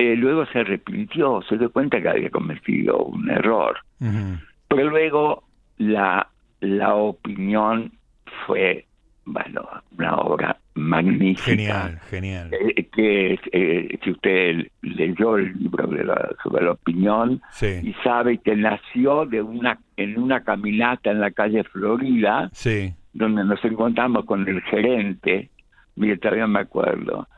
eh, 0.00 0.16
luego 0.16 0.46
se 0.46 0.60
arrepintió, 0.60 1.42
se 1.46 1.58
dio 1.58 1.70
cuenta 1.70 2.00
que 2.00 2.08
había 2.08 2.30
cometido 2.30 3.04
un 3.04 3.28
error. 3.28 3.76
Pero 3.98 4.88
luego 4.88 5.44
la, 5.76 6.26
la 6.60 6.94
opinión 6.94 7.92
fue, 8.46 8.86
bueno, 9.26 9.68
una 9.98 10.16
obra 10.16 10.56
magnífica. 10.74 11.44
Genial, 11.44 12.00
genial. 12.08 12.50
Eh, 12.50 12.86
que 12.90 13.38
eh, 13.52 13.98
si 14.02 14.10
usted 14.10 14.68
leyó 14.80 15.36
el 15.36 15.52
libro 15.58 15.86
de 15.88 16.02
la, 16.02 16.30
sobre 16.42 16.64
la 16.64 16.72
opinión 16.72 17.42
y 17.60 17.92
sabe 18.02 18.38
que 18.38 18.56
nació 18.56 19.26
de 19.26 19.42
una 19.42 19.78
en 19.98 20.18
una 20.18 20.42
caminata 20.42 21.10
en 21.10 21.20
la 21.20 21.30
calle 21.30 21.62
Florida, 21.64 22.48
sí. 22.54 22.94
donde 23.12 23.44
nos 23.44 23.62
encontramos 23.66 24.24
con 24.24 24.48
el 24.48 24.62
gerente, 24.62 25.50
mire, 25.96 26.16
todavía 26.16 26.46
me 26.46 26.60
acuerdo, 26.60 27.28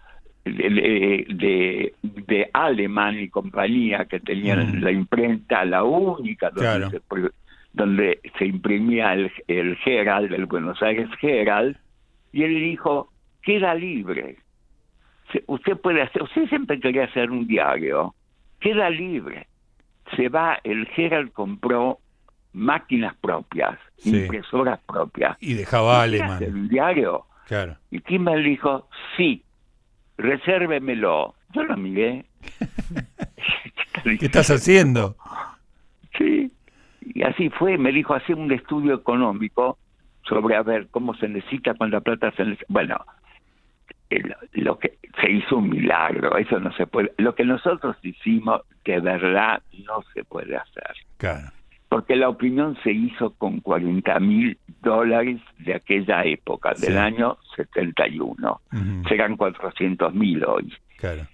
de, 0.45 1.27
de, 1.29 1.95
de 2.03 2.51
Alemán 2.53 3.19
y 3.19 3.29
compañía 3.29 4.05
que 4.07 4.21
tenían 4.21 4.79
mm. 4.79 4.83
la 4.83 4.91
imprenta, 4.91 5.65
la 5.65 5.85
única 5.85 6.51
donde, 6.51 6.91
se, 6.91 7.01
donde 7.73 8.21
se 8.39 8.47
imprimía 8.47 9.13
el, 9.15 9.31
el 9.47 9.79
Herald, 9.85 10.33
el 10.33 10.47
Buenos 10.47 10.83
Aires 10.83 11.09
Herald, 11.21 11.77
y 12.33 12.43
él 12.43 12.55
dijo, 12.55 13.13
queda 13.43 13.75
libre. 13.75 14.37
Usted 15.47 15.77
puede 15.77 16.03
hacer, 16.03 16.23
usted 16.23 16.49
siempre 16.49 16.81
quería 16.81 17.05
hacer 17.05 17.31
un 17.31 17.47
diario, 17.47 18.15
queda 18.61 18.91
libre. 18.91 19.47
Se 20.17 20.29
va, 20.29 20.59
el 20.65 20.89
Herald 20.97 21.33
compró 21.33 21.99
máquinas 22.53 23.15
propias, 23.17 23.79
impresoras 24.05 24.81
propias. 24.87 25.37
Y 25.41 25.55
dejaba 25.55 26.03
Alemán. 26.03 26.43
el 26.43 26.69
diario? 26.69 27.25
Claro. 27.47 27.77
Y 27.91 28.01
Kimmel 28.01 28.45
dijo, 28.45 28.89
sí, 29.17 29.43
resérvemelo. 30.19 31.35
Yo 31.53 31.65
lo 31.65 31.77
miré. 31.77 32.25
¿Qué 34.05 34.27
estás 34.27 34.51
haciendo? 34.51 35.17
Sí, 36.17 36.51
y 37.01 37.23
así 37.23 37.51
fue. 37.51 37.79
Me 37.79 37.93
dijo, 37.93 38.15
hacer 38.15 38.37
un 38.37 38.51
estudio 38.53 38.95
económico 38.95 39.79
sobre 40.23 40.57
a 40.57 40.63
ver 40.63 40.89
cómo 40.91 41.15
se 41.15 41.29
necesita, 41.29 41.75
cuando 41.75 41.97
la 41.97 42.01
plata 42.01 42.33
se 42.33 42.45
necesita. 42.45 42.67
Bueno, 42.69 43.05
lo 44.53 44.79
que 44.79 44.99
se 45.21 45.31
hizo 45.31 45.57
un 45.57 45.71
milagro, 45.71 46.37
eso 46.37 46.59
no 46.59 46.73
se 46.73 46.87
puede. 46.87 47.13
Lo 47.19 47.35
que 47.35 47.45
nosotros 47.45 47.97
hicimos, 48.03 48.63
de 48.85 49.01
verdad, 49.01 49.63
no 49.87 50.03
se 50.15 50.25
puede 50.25 50.57
hacer. 50.57 50.97
Claro 51.17 51.51
porque 51.93 52.17
la 52.17 52.31
opinión 52.31 52.75
se 52.83 52.91
hizo 52.91 53.35
con 53.35 53.61
40 53.61 54.19
mil 54.21 54.57
dólares 54.81 55.43
de 55.59 55.75
aquella 55.75 56.25
época, 56.25 56.73
del 56.73 56.97
año 56.97 57.37
71. 57.55 58.63
Serán 59.07 59.37
400 59.37 60.15
mil 60.15 60.43
hoy. 60.43 60.73
Claro. 60.97 61.27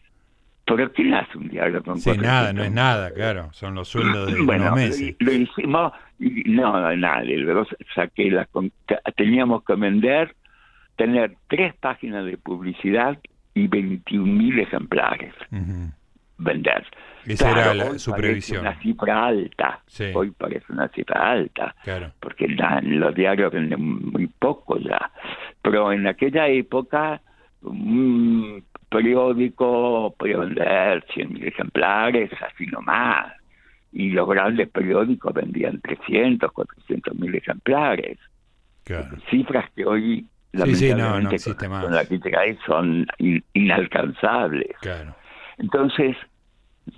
Pero 0.64 0.92
¿quién 0.92 1.14
hace 1.14 1.38
un 1.38 1.48
diario 1.48 1.80
con 1.84 2.00
Sí, 2.00 2.10
nada, 2.18 2.52
no 2.52 2.64
es 2.64 2.72
nada, 2.72 3.12
claro. 3.14 3.50
Son 3.52 3.76
los 3.76 3.86
sueldos 3.86 4.34
de 4.34 4.40
bueno, 4.44 4.64
unos 4.64 4.74
meses. 4.74 5.14
Lo, 5.20 5.32
hicimos, 5.32 5.92
no, 6.18 6.96
nada. 6.96 7.22
Luego 7.22 7.64
saqué 7.94 8.28
la, 8.28 8.48
teníamos 9.14 9.62
que 9.62 9.76
vender, 9.76 10.34
tener 10.96 11.36
tres 11.46 11.72
páginas 11.76 12.24
de 12.24 12.36
publicidad 12.36 13.16
y 13.54 13.68
21 13.68 14.26
mil 14.26 14.58
ejemplares. 14.58 15.34
Vender. 16.38 16.86
Esa 17.26 17.52
Claro, 17.52 17.60
era 17.72 17.74
la, 17.92 17.98
su 17.98 18.12
previsión. 18.12 18.60
Una 18.62 18.78
cifra 18.80 19.26
alta. 19.26 19.80
Sí. 19.86 20.04
Hoy 20.14 20.30
parece 20.30 20.72
una 20.72 20.88
cifra 20.88 21.30
alta. 21.32 21.74
Claro. 21.84 22.12
Porque 22.20 22.46
los 22.48 23.14
diarios 23.14 23.52
venden 23.52 23.82
muy 23.82 24.26
poco 24.28 24.78
ya. 24.78 25.10
Pero 25.60 25.92
en 25.92 26.06
aquella 26.06 26.46
época, 26.48 27.20
un 27.62 28.64
periódico 28.88 30.14
podía 30.18 30.38
vender 30.38 31.04
100.000 31.14 31.46
ejemplares, 31.48 32.30
así 32.40 32.66
nomás. 32.66 33.34
Y 33.92 34.10
los 34.10 34.28
grandes 34.28 34.68
periódicos 34.68 35.32
vendían 35.34 35.80
300, 35.80 36.52
400 36.52 37.14
mil 37.14 37.34
ejemplares. 37.34 38.18
Claro. 38.84 39.16
Cifras 39.30 39.70
que 39.74 39.84
hoy, 39.84 40.26
Sí, 40.54 40.74
sí, 40.74 40.88
no, 40.90 40.96
no 40.96 40.98
lamentablemente, 40.98 41.34
existe 41.36 41.66
con, 41.66 41.70
más. 41.70 41.84
con 41.84 41.94
la 41.94 42.04
crítica 42.06 42.40
son 42.66 43.06
in- 43.18 43.44
inalcanzables. 43.52 44.76
Claro. 44.80 45.14
Entonces, 45.58 46.16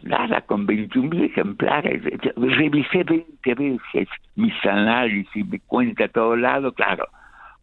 nada, 0.03 0.43
con 0.43 0.67
21.000 0.67 1.25
ejemplares, 1.25 2.03
revisé 2.37 3.05
20 3.05 3.55
veces 3.55 4.09
mis 4.37 4.55
análisis, 4.65 5.47
mi 5.47 5.59
cuenta 5.61 6.05
a 6.05 6.09
todo 6.09 6.37
lado, 6.37 6.73
claro, 6.73 7.07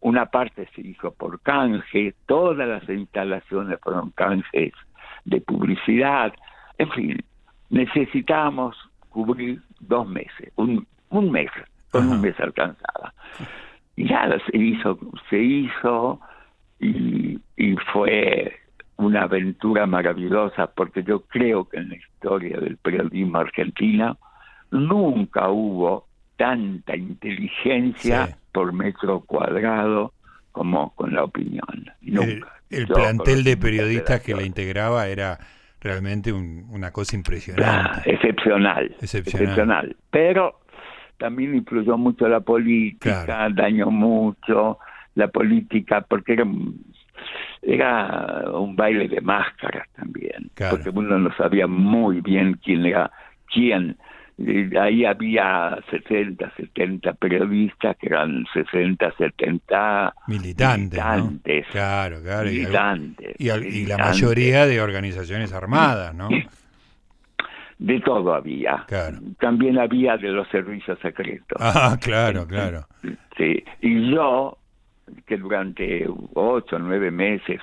una 0.00 0.26
parte 0.26 0.68
se 0.74 0.82
hizo 0.82 1.12
por 1.12 1.40
canje, 1.40 2.14
todas 2.26 2.68
las 2.68 2.88
instalaciones 2.88 3.78
fueron 3.80 4.10
canjes 4.10 4.72
de 5.24 5.40
publicidad, 5.40 6.32
en 6.78 6.90
fin, 6.90 7.24
necesitábamos 7.70 8.76
cubrir 9.10 9.60
dos 9.80 10.08
meses, 10.08 10.52
un, 10.56 10.86
un 11.10 11.30
mes, 11.30 11.50
con 11.90 12.04
Ajá. 12.04 12.14
un 12.14 12.20
mes 12.20 12.38
alcanzaba. 12.40 13.12
Y 13.96 14.04
nada, 14.04 14.38
se 14.50 14.56
hizo, 14.56 14.98
se 15.28 15.38
hizo 15.38 16.20
y, 16.78 17.40
y 17.56 17.76
fue 17.92 18.57
una 18.98 19.22
aventura 19.22 19.86
maravillosa 19.86 20.66
porque 20.68 21.02
yo 21.02 21.20
creo 21.22 21.68
que 21.68 21.78
en 21.78 21.88
la 21.90 21.96
historia 21.96 22.58
del 22.58 22.76
periodismo 22.76 23.38
argentino 23.38 24.18
nunca 24.70 25.48
hubo 25.48 26.06
tanta 26.36 26.96
inteligencia 26.96 28.26
Sí. 28.26 28.34
por 28.52 28.72
metro 28.72 29.20
cuadrado 29.20 30.12
como 30.52 30.94
con 30.94 31.14
la 31.14 31.24
opinión. 31.24 31.86
Nunca. 32.02 32.52
el 32.70 32.86
plantel 32.86 33.44
de 33.44 33.56
periodistas 33.56 34.20
que 34.20 34.34
la 34.34 34.42
integraba 34.42 35.06
era 35.06 35.38
realmente 35.80 36.32
un- 36.34 36.66
una 36.70 36.90
cosa 36.90 37.12
Ah, 37.14 37.18
impresionante. 37.18 38.10
excepcional, 38.12 38.94
Excepcional. 39.00 39.96
Pero 40.10 40.60
también 41.16 41.54
influyó 41.54 41.96
mucho 41.96 42.28
la 42.28 42.40
política, 42.40 43.24
Claro. 43.24 43.54
dañó 43.54 43.90
mucho 43.90 44.78
la 45.14 45.28
política, 45.28 46.02
porque 46.02 46.34
era, 46.34 46.44
era 47.62 48.44
un 48.52 48.74
baile 48.76 49.08
de 49.08 49.20
máscaras 49.20 49.88
también, 49.96 50.50
Claro. 50.54 50.76
porque 50.76 50.90
uno 50.90 51.18
no 51.18 51.34
sabía 51.36 51.66
muy 51.66 52.20
bien 52.20 52.58
quién 52.64 52.86
era 52.86 53.10
quién. 53.52 53.96
Eh, 54.40 54.70
Ahí 54.80 55.04
había 55.04 55.76
60, 55.90 56.52
70 56.56 57.12
periodistas 57.14 57.96
que 57.96 58.06
eran 58.06 58.44
60, 58.54 59.12
70 59.18 60.14
Militantes, 60.28 60.98
¿no? 61.04 61.10
militantes. 61.16 61.66
Claro, 61.72 62.22
claro. 62.22 62.48
y 62.48 62.58
militantes, 62.60 63.34
Y, 63.38 63.48
al- 63.50 63.66
y 63.66 63.84
la 63.86 63.98
mayoría 63.98 64.66
de 64.66 64.80
organizaciones 64.80 65.52
armadas, 65.52 66.14
¿no? 66.14 66.28
De 67.78 68.00
todo 68.00 68.34
había. 68.34 68.84
Claro. 68.88 69.18
También 69.38 69.78
había 69.78 70.16
de 70.16 70.30
los 70.30 70.48
servicios 70.48 70.98
secretos. 71.00 71.56
Ah, 71.60 71.96
claro, 72.00 72.44
claro. 72.46 72.88
Sí. 73.36 73.62
Y 73.80 74.10
yo, 74.10 74.57
que 75.26 75.36
durante 75.36 76.06
ocho 76.34 76.76
o 76.76 76.78
nueve 76.78 77.10
meses 77.10 77.60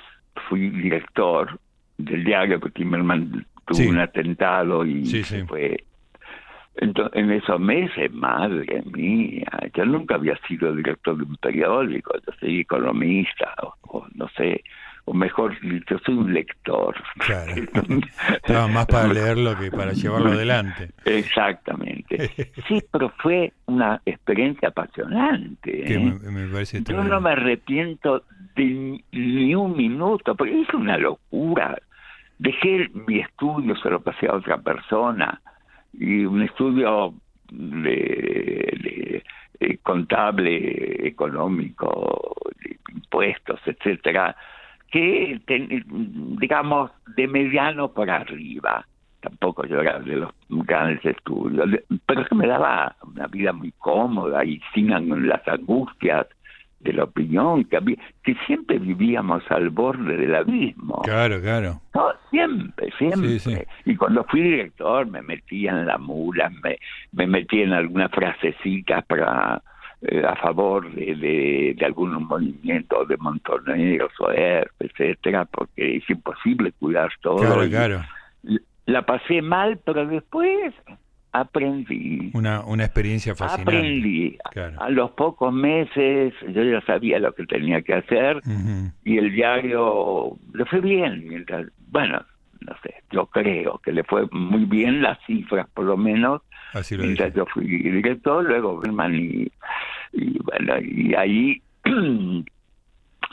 fui 0.48 0.70
director 0.70 1.58
del 1.98 2.24
diario, 2.24 2.60
porque 2.60 2.80
Timmerman 2.80 3.46
tuvo 3.66 3.78
Sí. 3.78 3.86
un 3.88 3.98
atentado 3.98 4.84
y 4.84 5.04
Sí, 5.06 5.22
fue. 5.46 5.82
Entonces, 6.78 7.18
en 7.18 7.30
esos 7.32 7.58
meses, 7.58 8.12
madre 8.12 8.82
mía, 8.92 9.46
yo 9.74 9.86
nunca 9.86 10.16
había 10.16 10.36
sido 10.46 10.74
director 10.74 11.16
de 11.16 11.22
un 11.24 11.36
periódico, 11.36 12.12
yo 12.14 12.32
soy 12.38 12.60
economista, 12.60 13.54
o, 13.62 13.74
o 13.98 14.06
no 14.14 14.28
sé, 14.36 14.62
o 15.08 15.14
mejor 15.14 15.58
dicho, 15.60 15.98
soy 16.04 16.14
un 16.16 16.34
lector. 16.34 16.94
Claro. 17.18 17.52
Estaba 18.34 18.66
más 18.76 18.86
para 18.86 19.06
leerlo 19.08 19.56
que 19.58 19.70
para 19.70 19.92
llevarlo 19.94 20.32
adelante. 20.32 20.90
Exactamente. 21.04 22.30
Sí, 22.68 22.82
pero 22.92 23.10
fue 23.18 23.52
una 23.66 24.00
experiencia 24.04 24.68
apasionante. 24.68 25.70
Que 25.84 25.94
¿eh? 25.94 25.98
me, 25.98 26.30
me 26.30 26.52
parece 26.52 26.82
Yo 26.82 27.04
no 27.04 27.20
me 27.20 27.30
arrepiento 27.30 28.24
de 28.56 28.64
ni, 28.64 29.04
ni 29.12 29.54
un 29.54 29.76
minuto, 29.76 30.34
porque 30.34 30.60
es 30.60 30.74
una 30.74 30.98
locura. 30.98 31.78
Dejé 32.38 32.90
mi 33.06 33.20
estudio, 33.20 33.76
se 33.76 33.88
lo 33.88 34.00
pasé 34.00 34.26
a 34.26 34.34
otra 34.34 34.58
persona, 34.58 35.40
y 35.94 36.24
un 36.24 36.42
estudio 36.42 37.14
de, 37.50 37.92
de- 38.82 39.22
eh, 39.60 39.78
contable, 39.82 41.06
económico, 41.06 42.34
de 42.62 42.76
impuestos, 42.92 43.58
etcétera, 43.64 44.36
que 44.96 45.82
digamos 46.40 46.90
de 47.16 47.28
mediano 47.28 47.88
para 47.88 48.16
arriba. 48.16 48.86
Tampoco 49.20 49.66
yo 49.66 49.80
era 49.80 49.98
de 49.98 50.16
los 50.16 50.32
grandes 50.48 51.04
estudios, 51.04 51.68
pero 52.06 52.24
que 52.24 52.34
me 52.34 52.46
daba 52.46 52.94
una 53.02 53.26
vida 53.26 53.52
muy 53.52 53.72
cómoda 53.72 54.44
y 54.44 54.60
sin 54.72 54.88
las 55.28 55.48
angustias 55.48 56.26
de 56.80 56.92
la 56.92 57.04
opinión 57.04 57.64
que 57.64 57.76
había, 57.76 57.96
que 58.22 58.36
siempre 58.46 58.78
vivíamos 58.78 59.42
al 59.50 59.70
borde 59.70 60.16
del 60.16 60.34
abismo. 60.34 61.02
Claro, 61.02 61.40
claro. 61.40 61.80
No, 61.94 62.08
siempre, 62.30 62.92
siempre. 62.96 63.38
Sí, 63.38 63.56
sí. 63.56 63.56
Y 63.86 63.96
cuando 63.96 64.24
fui 64.24 64.42
director 64.42 65.06
me 65.06 65.22
metía 65.22 65.72
en 65.72 65.86
la 65.86 65.98
mula, 65.98 66.50
me, 66.62 66.78
me 67.12 67.26
metí 67.26 67.62
en 67.62 67.72
algunas 67.72 68.10
frasecitas 68.12 69.04
para 69.06 69.60
eh, 70.02 70.22
a 70.26 70.36
favor 70.36 70.92
de, 70.94 71.14
de, 71.16 71.74
de 71.78 71.86
algunos 71.86 72.20
movimientos 72.22 73.08
de 73.08 73.16
montoneros 73.16 74.12
o 74.20 74.30
ERP, 74.30 74.70
etcétera, 74.80 75.44
porque 75.46 75.96
es 75.96 76.10
imposible 76.10 76.72
cuidar 76.78 77.10
todo. 77.22 77.36
Claro, 77.38 77.68
claro. 77.68 78.00
La 78.86 79.02
pasé 79.06 79.42
mal, 79.42 79.80
pero 79.84 80.06
después 80.06 80.72
aprendí. 81.32 82.30
Una, 82.34 82.60
una 82.64 82.84
experiencia 82.84 83.34
fascinante. 83.34 83.76
Aprendí. 83.76 84.38
Claro. 84.52 84.80
A 84.80 84.88
los 84.90 85.10
pocos 85.12 85.52
meses 85.52 86.32
yo 86.48 86.62
ya 86.62 86.80
sabía 86.82 87.18
lo 87.18 87.32
que 87.34 87.44
tenía 87.46 87.82
que 87.82 87.94
hacer 87.94 88.40
y 89.04 89.18
el 89.18 89.32
diario 89.32 90.36
le 90.54 90.64
fue 90.66 90.80
bien. 90.80 91.28
mientras- 91.28 91.66
bueno, 91.88 92.20
no 92.60 92.72
sé, 92.82 92.94
yo 93.10 93.26
creo 93.26 93.78
que 93.84 93.92
le 93.92 94.02
fue 94.04 94.26
muy 94.32 94.64
bien 94.64 95.02
las 95.02 95.18
cifras, 95.26 95.68
por 95.74 95.84
lo 95.84 95.96
menos, 95.96 96.42
Así 96.72 96.96
lo 96.96 97.04
mientras 97.04 97.28
dice. 97.28 97.38
yo 97.38 97.46
fui 97.46 97.66
director, 97.66 98.44
luego 98.44 98.80
y, 99.10 99.50
y 100.12 100.38
bueno, 100.42 100.74
y 100.80 101.14
ahí 101.14 101.62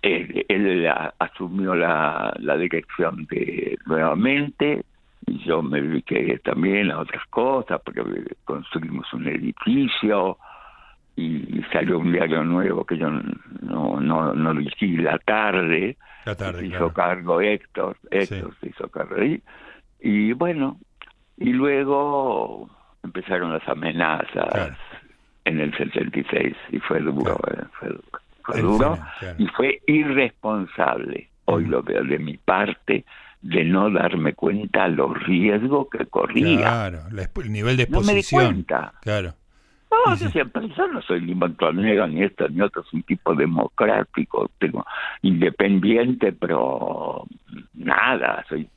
él, 0.01 0.87
asumió 1.19 1.75
la, 1.75 2.33
la 2.39 2.57
dirección 2.57 3.25
de 3.29 3.77
nuevamente 3.85 4.83
y 5.25 5.39
yo 5.45 5.61
me 5.61 5.81
dediqué 5.81 6.39
también 6.43 6.91
a 6.91 6.99
otras 6.99 7.25
cosas 7.27 7.81
porque 7.83 8.01
construimos 8.43 9.11
un 9.13 9.27
edificio 9.27 10.37
y 11.15 11.61
salió 11.71 11.99
un 11.99 12.11
diario 12.11 12.43
nuevo 12.43 12.85
que 12.85 12.97
yo 12.97 13.09
no 13.09 13.99
no 14.01 14.33
no 14.33 14.53
la 14.53 15.17
tarde 15.19 15.95
La 16.25 16.35
tarde, 16.35 16.61
se 16.61 16.67
claro. 16.69 16.85
hizo 16.85 16.93
cargo 16.93 17.41
Héctor, 17.41 17.97
Héctor 18.11 18.55
se 18.59 18.69
hizo 18.69 18.89
cargo 18.89 19.15
ahí. 19.19 19.41
Y 20.01 20.33
bueno, 20.33 20.79
y 21.37 21.53
luego 21.53 22.69
empezaron 23.03 23.51
las 23.53 23.67
amenazas 23.67 24.27
Claro. 24.51 24.75
en 25.45 25.59
el 25.59 25.75
76 25.75 26.55
y 26.71 26.79
fue 26.79 26.99
duro, 26.99 27.35
Claro. 27.37 27.61
eh, 27.63 27.67
fue, 27.79 27.89
duro. 27.89 28.03
Fue 28.43 28.55
El 28.57 28.61
duro 28.63 28.93
final, 28.95 29.09
claro. 29.19 29.35
y 29.39 29.47
fue 29.47 29.81
irresponsable, 29.87 31.29
hoy 31.45 31.65
Mm. 31.65 31.69
lo 31.69 31.83
veo 31.83 32.03
de 32.03 32.19
mi 32.19 32.37
parte, 32.37 33.05
de 33.41 33.63
no 33.65 33.89
darme 33.89 34.33
cuenta 34.33 34.87
los 34.87 35.17
riesgos 35.23 35.87
que 35.91 36.05
corría. 36.05 36.57
Claro, 36.59 36.99
la 37.11 37.23
el 37.23 37.51
nivel 37.51 37.77
de 37.77 37.87
No 37.87 37.99
me 38.01 38.13
di 38.13 38.19
exposición. 38.19 38.45
cuenta. 38.53 38.93
Claro. 39.01 39.33
No, 39.91 40.15
yo 40.15 40.27
siempre, 40.29 40.67
yo 40.75 40.87
no 40.87 41.01
soy 41.03 41.21
ni 41.21 41.35
montonero, 41.35 42.07
ni 42.07 42.23
esto, 42.23 42.47
ni 42.49 42.61
otro, 42.61 42.83
soy 42.83 42.99
un 42.99 43.03
tipo 43.03 43.35
democrático, 43.35 44.49
tengo 44.59 44.85
independiente, 45.21 46.31
pero 46.33 47.25
nada, 47.75 48.43
soy, 48.49 48.67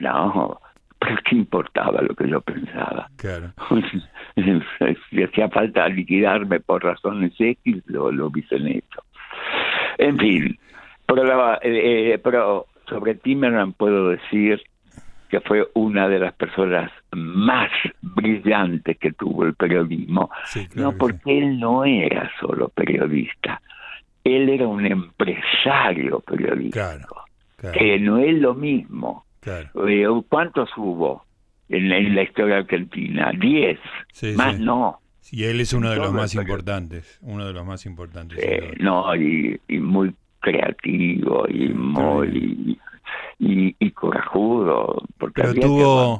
no, 0.00 0.60
pero 0.98 1.16
qué 1.24 1.36
importaba 1.36 2.00
lo 2.02 2.14
que 2.14 2.28
yo 2.28 2.40
pensaba. 2.40 3.08
Claro. 3.16 3.52
si 5.10 5.22
hacía 5.22 5.48
falta 5.48 5.88
liquidarme 5.88 6.60
por 6.60 6.84
razones 6.84 7.32
X, 7.38 7.82
lo, 7.86 8.10
lo 8.10 8.26
hubiesen 8.26 8.66
hecho. 8.66 9.02
En 9.98 10.18
fin, 10.18 10.58
pero, 11.06 11.54
eh, 11.54 11.58
eh, 12.14 12.18
pero 12.22 12.66
sobre 12.88 13.14
Timerman 13.14 13.72
puedo 13.72 14.10
decir 14.10 14.62
que 15.28 15.40
fue 15.40 15.66
una 15.74 16.08
de 16.08 16.20
las 16.20 16.34
personas 16.34 16.90
más 17.12 17.70
brillantes 18.00 18.96
que 18.98 19.12
tuvo 19.12 19.44
el 19.44 19.54
periodismo, 19.54 20.30
Sí, 20.44 20.66
claro 20.68 20.82
no 20.82 20.92
sí. 20.92 20.96
porque 21.00 21.38
él 21.38 21.58
no 21.58 21.84
era 21.84 22.30
solo 22.40 22.68
periodista, 22.68 23.60
él 24.22 24.48
era 24.48 24.66
un 24.68 24.86
empresario 24.86 26.20
periodístico, 26.20 26.72
Claro, 26.72 27.06
claro, 27.56 27.78
que 27.78 27.98
no 27.98 28.18
es 28.18 28.38
lo 28.38 28.54
mismo. 28.54 29.24
Eh, 29.44 30.06
¿Cuántos 30.28 30.70
hubo 30.76 31.24
en 31.68 31.88
la, 31.88 31.98
en 31.98 32.14
la, 32.14 32.22
historia 32.22 32.58
argentina? 32.58 33.32
Diez. 33.38 33.78
Más 34.36 34.58
no. 34.58 35.00
Y 35.30 35.44
él 35.44 35.60
es 35.60 35.72
uno 35.72 35.90
de 35.90 35.96
los 35.96 36.12
más 36.12 36.34
importantes, 36.34 37.18
uno 37.22 37.46
de 37.46 37.52
los 37.52 37.64
más 37.64 37.86
importantes. 37.86 38.38
no, 38.78 39.14
y, 39.16 39.58
muy 39.68 40.14
creativo 40.40 41.46
y 41.48 41.68
muy 41.70 42.78
y, 43.38 43.76
y, 43.78 43.90
corajudo 43.90 45.02
porque 45.18 45.42
Pero 45.42 45.54
tuvo 45.54 46.18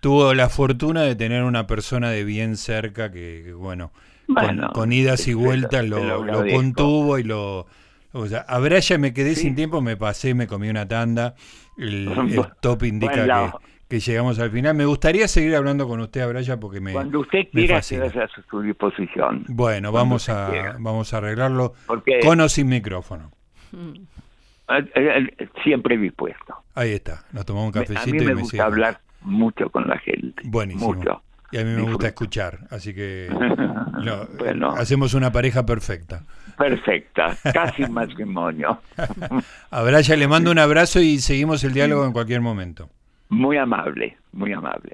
tuvo 0.00 0.34
la 0.34 0.48
fortuna 0.48 1.02
de 1.02 1.16
tener 1.16 1.42
una 1.42 1.66
persona 1.66 2.10
de 2.10 2.24
bien 2.24 2.56
cerca 2.56 3.10
que, 3.10 3.52
bueno, 3.52 3.90
con, 4.72 4.92
idas 4.92 5.26
y 5.28 5.34
vueltas 5.34 5.86
lo, 5.86 6.24
lo, 6.24 6.46
contuvo 6.46 7.18
y 7.18 7.24
lo 7.24 7.66
o 8.18 8.26
sea, 8.26 8.40
a 8.40 8.58
Braya 8.58 8.98
me 8.98 9.12
quedé 9.12 9.34
sin 9.34 9.54
tiempo, 9.54 9.80
me 9.80 9.96
pasé, 9.96 10.34
me 10.34 10.46
comí 10.46 10.68
una 10.68 10.86
tanda. 10.86 11.34
El, 11.76 12.10
top 12.60 12.84
indica 12.84 13.52
que, 13.88 13.96
que, 13.96 14.00
llegamos 14.00 14.38
al 14.38 14.50
final. 14.50 14.74
Me 14.74 14.86
gustaría 14.86 15.28
seguir 15.28 15.54
hablando 15.54 15.86
con 15.86 16.00
usted, 16.00 16.22
Abraya, 16.22 16.58
porque 16.58 16.80
me. 16.80 16.92
Cuando 16.92 17.20
usted 17.20 17.48
quiera, 17.52 17.80
quedarse 17.80 18.20
a 18.20 18.28
su 18.50 18.60
disposición. 18.60 19.44
Bueno, 19.48 19.92
vamos 19.92 20.28
a, 20.28 20.76
vamos 20.78 21.12
a 21.12 21.18
arreglarlo 21.18 21.74
con 22.22 22.40
o 22.40 22.48
sin 22.48 22.68
micrófono. 22.68 23.30
Eh, 24.68 24.90
eh, 24.94 25.48
siempre 25.62 25.96
dispuesto. 25.96 26.56
Ahí 26.74 26.92
está, 26.92 27.24
nos 27.32 27.46
tomamos 27.46 27.68
un 27.68 27.72
cafecito 27.72 28.02
a 28.02 28.06
mí 28.06 28.18
me 28.18 28.24
y 28.24 28.26
me 28.26 28.34
gusta 28.34 28.64
hablar 28.64 29.00
mucho 29.22 29.70
con 29.70 29.86
la 29.88 29.98
gente. 29.98 30.42
Buenísimo. 30.44 30.94
Mucho. 30.94 31.22
Y 31.52 31.58
a 31.58 31.64
mí 31.64 31.70
me 31.70 31.82
gusta 31.82 32.08
escuchar, 32.08 32.60
así 32.70 32.92
que 32.92 33.28
bueno. 34.38 34.70
hacemos 34.70 35.14
una 35.14 35.30
pareja 35.30 35.64
perfecta. 35.64 36.24
Perfecta, 36.56 37.36
casi 37.52 37.84
un 37.84 37.92
matrimonio. 37.92 38.80
a 39.70 39.82
Braya 39.82 40.16
le 40.16 40.28
mando 40.28 40.50
un 40.50 40.58
abrazo 40.58 41.00
y 41.00 41.18
seguimos 41.18 41.62
el 41.64 41.72
diálogo 41.72 42.04
en 42.04 42.12
cualquier 42.12 42.40
momento. 42.40 42.90
Muy 43.28 43.56
amable, 43.56 44.16
muy 44.32 44.52
amable. 44.52 44.92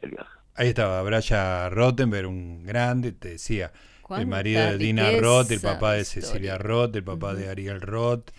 Ahí 0.55 0.69
estaba 0.69 1.03
Braya 1.03 1.69
Rottenberg, 1.69 2.29
un 2.29 2.65
grande, 2.65 3.13
te 3.13 3.31
decía, 3.31 3.71
el 4.11 4.27
marido 4.27 4.63
de 4.63 4.79
Dina 4.79 5.11
Roth, 5.21 5.51
el 5.51 5.61
papá 5.61 5.95
de 5.95 6.05
Cecilia 6.05 6.59
Roth, 6.59 6.95
el 6.97 7.05
papá 7.05 7.35
de 7.35 7.49
Ariel 7.49 7.81
Roth, 7.81 8.31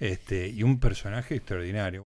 este, 0.00 0.48
y 0.48 0.62
un 0.62 0.80
personaje 0.80 1.36
extraordinario. 1.36 2.00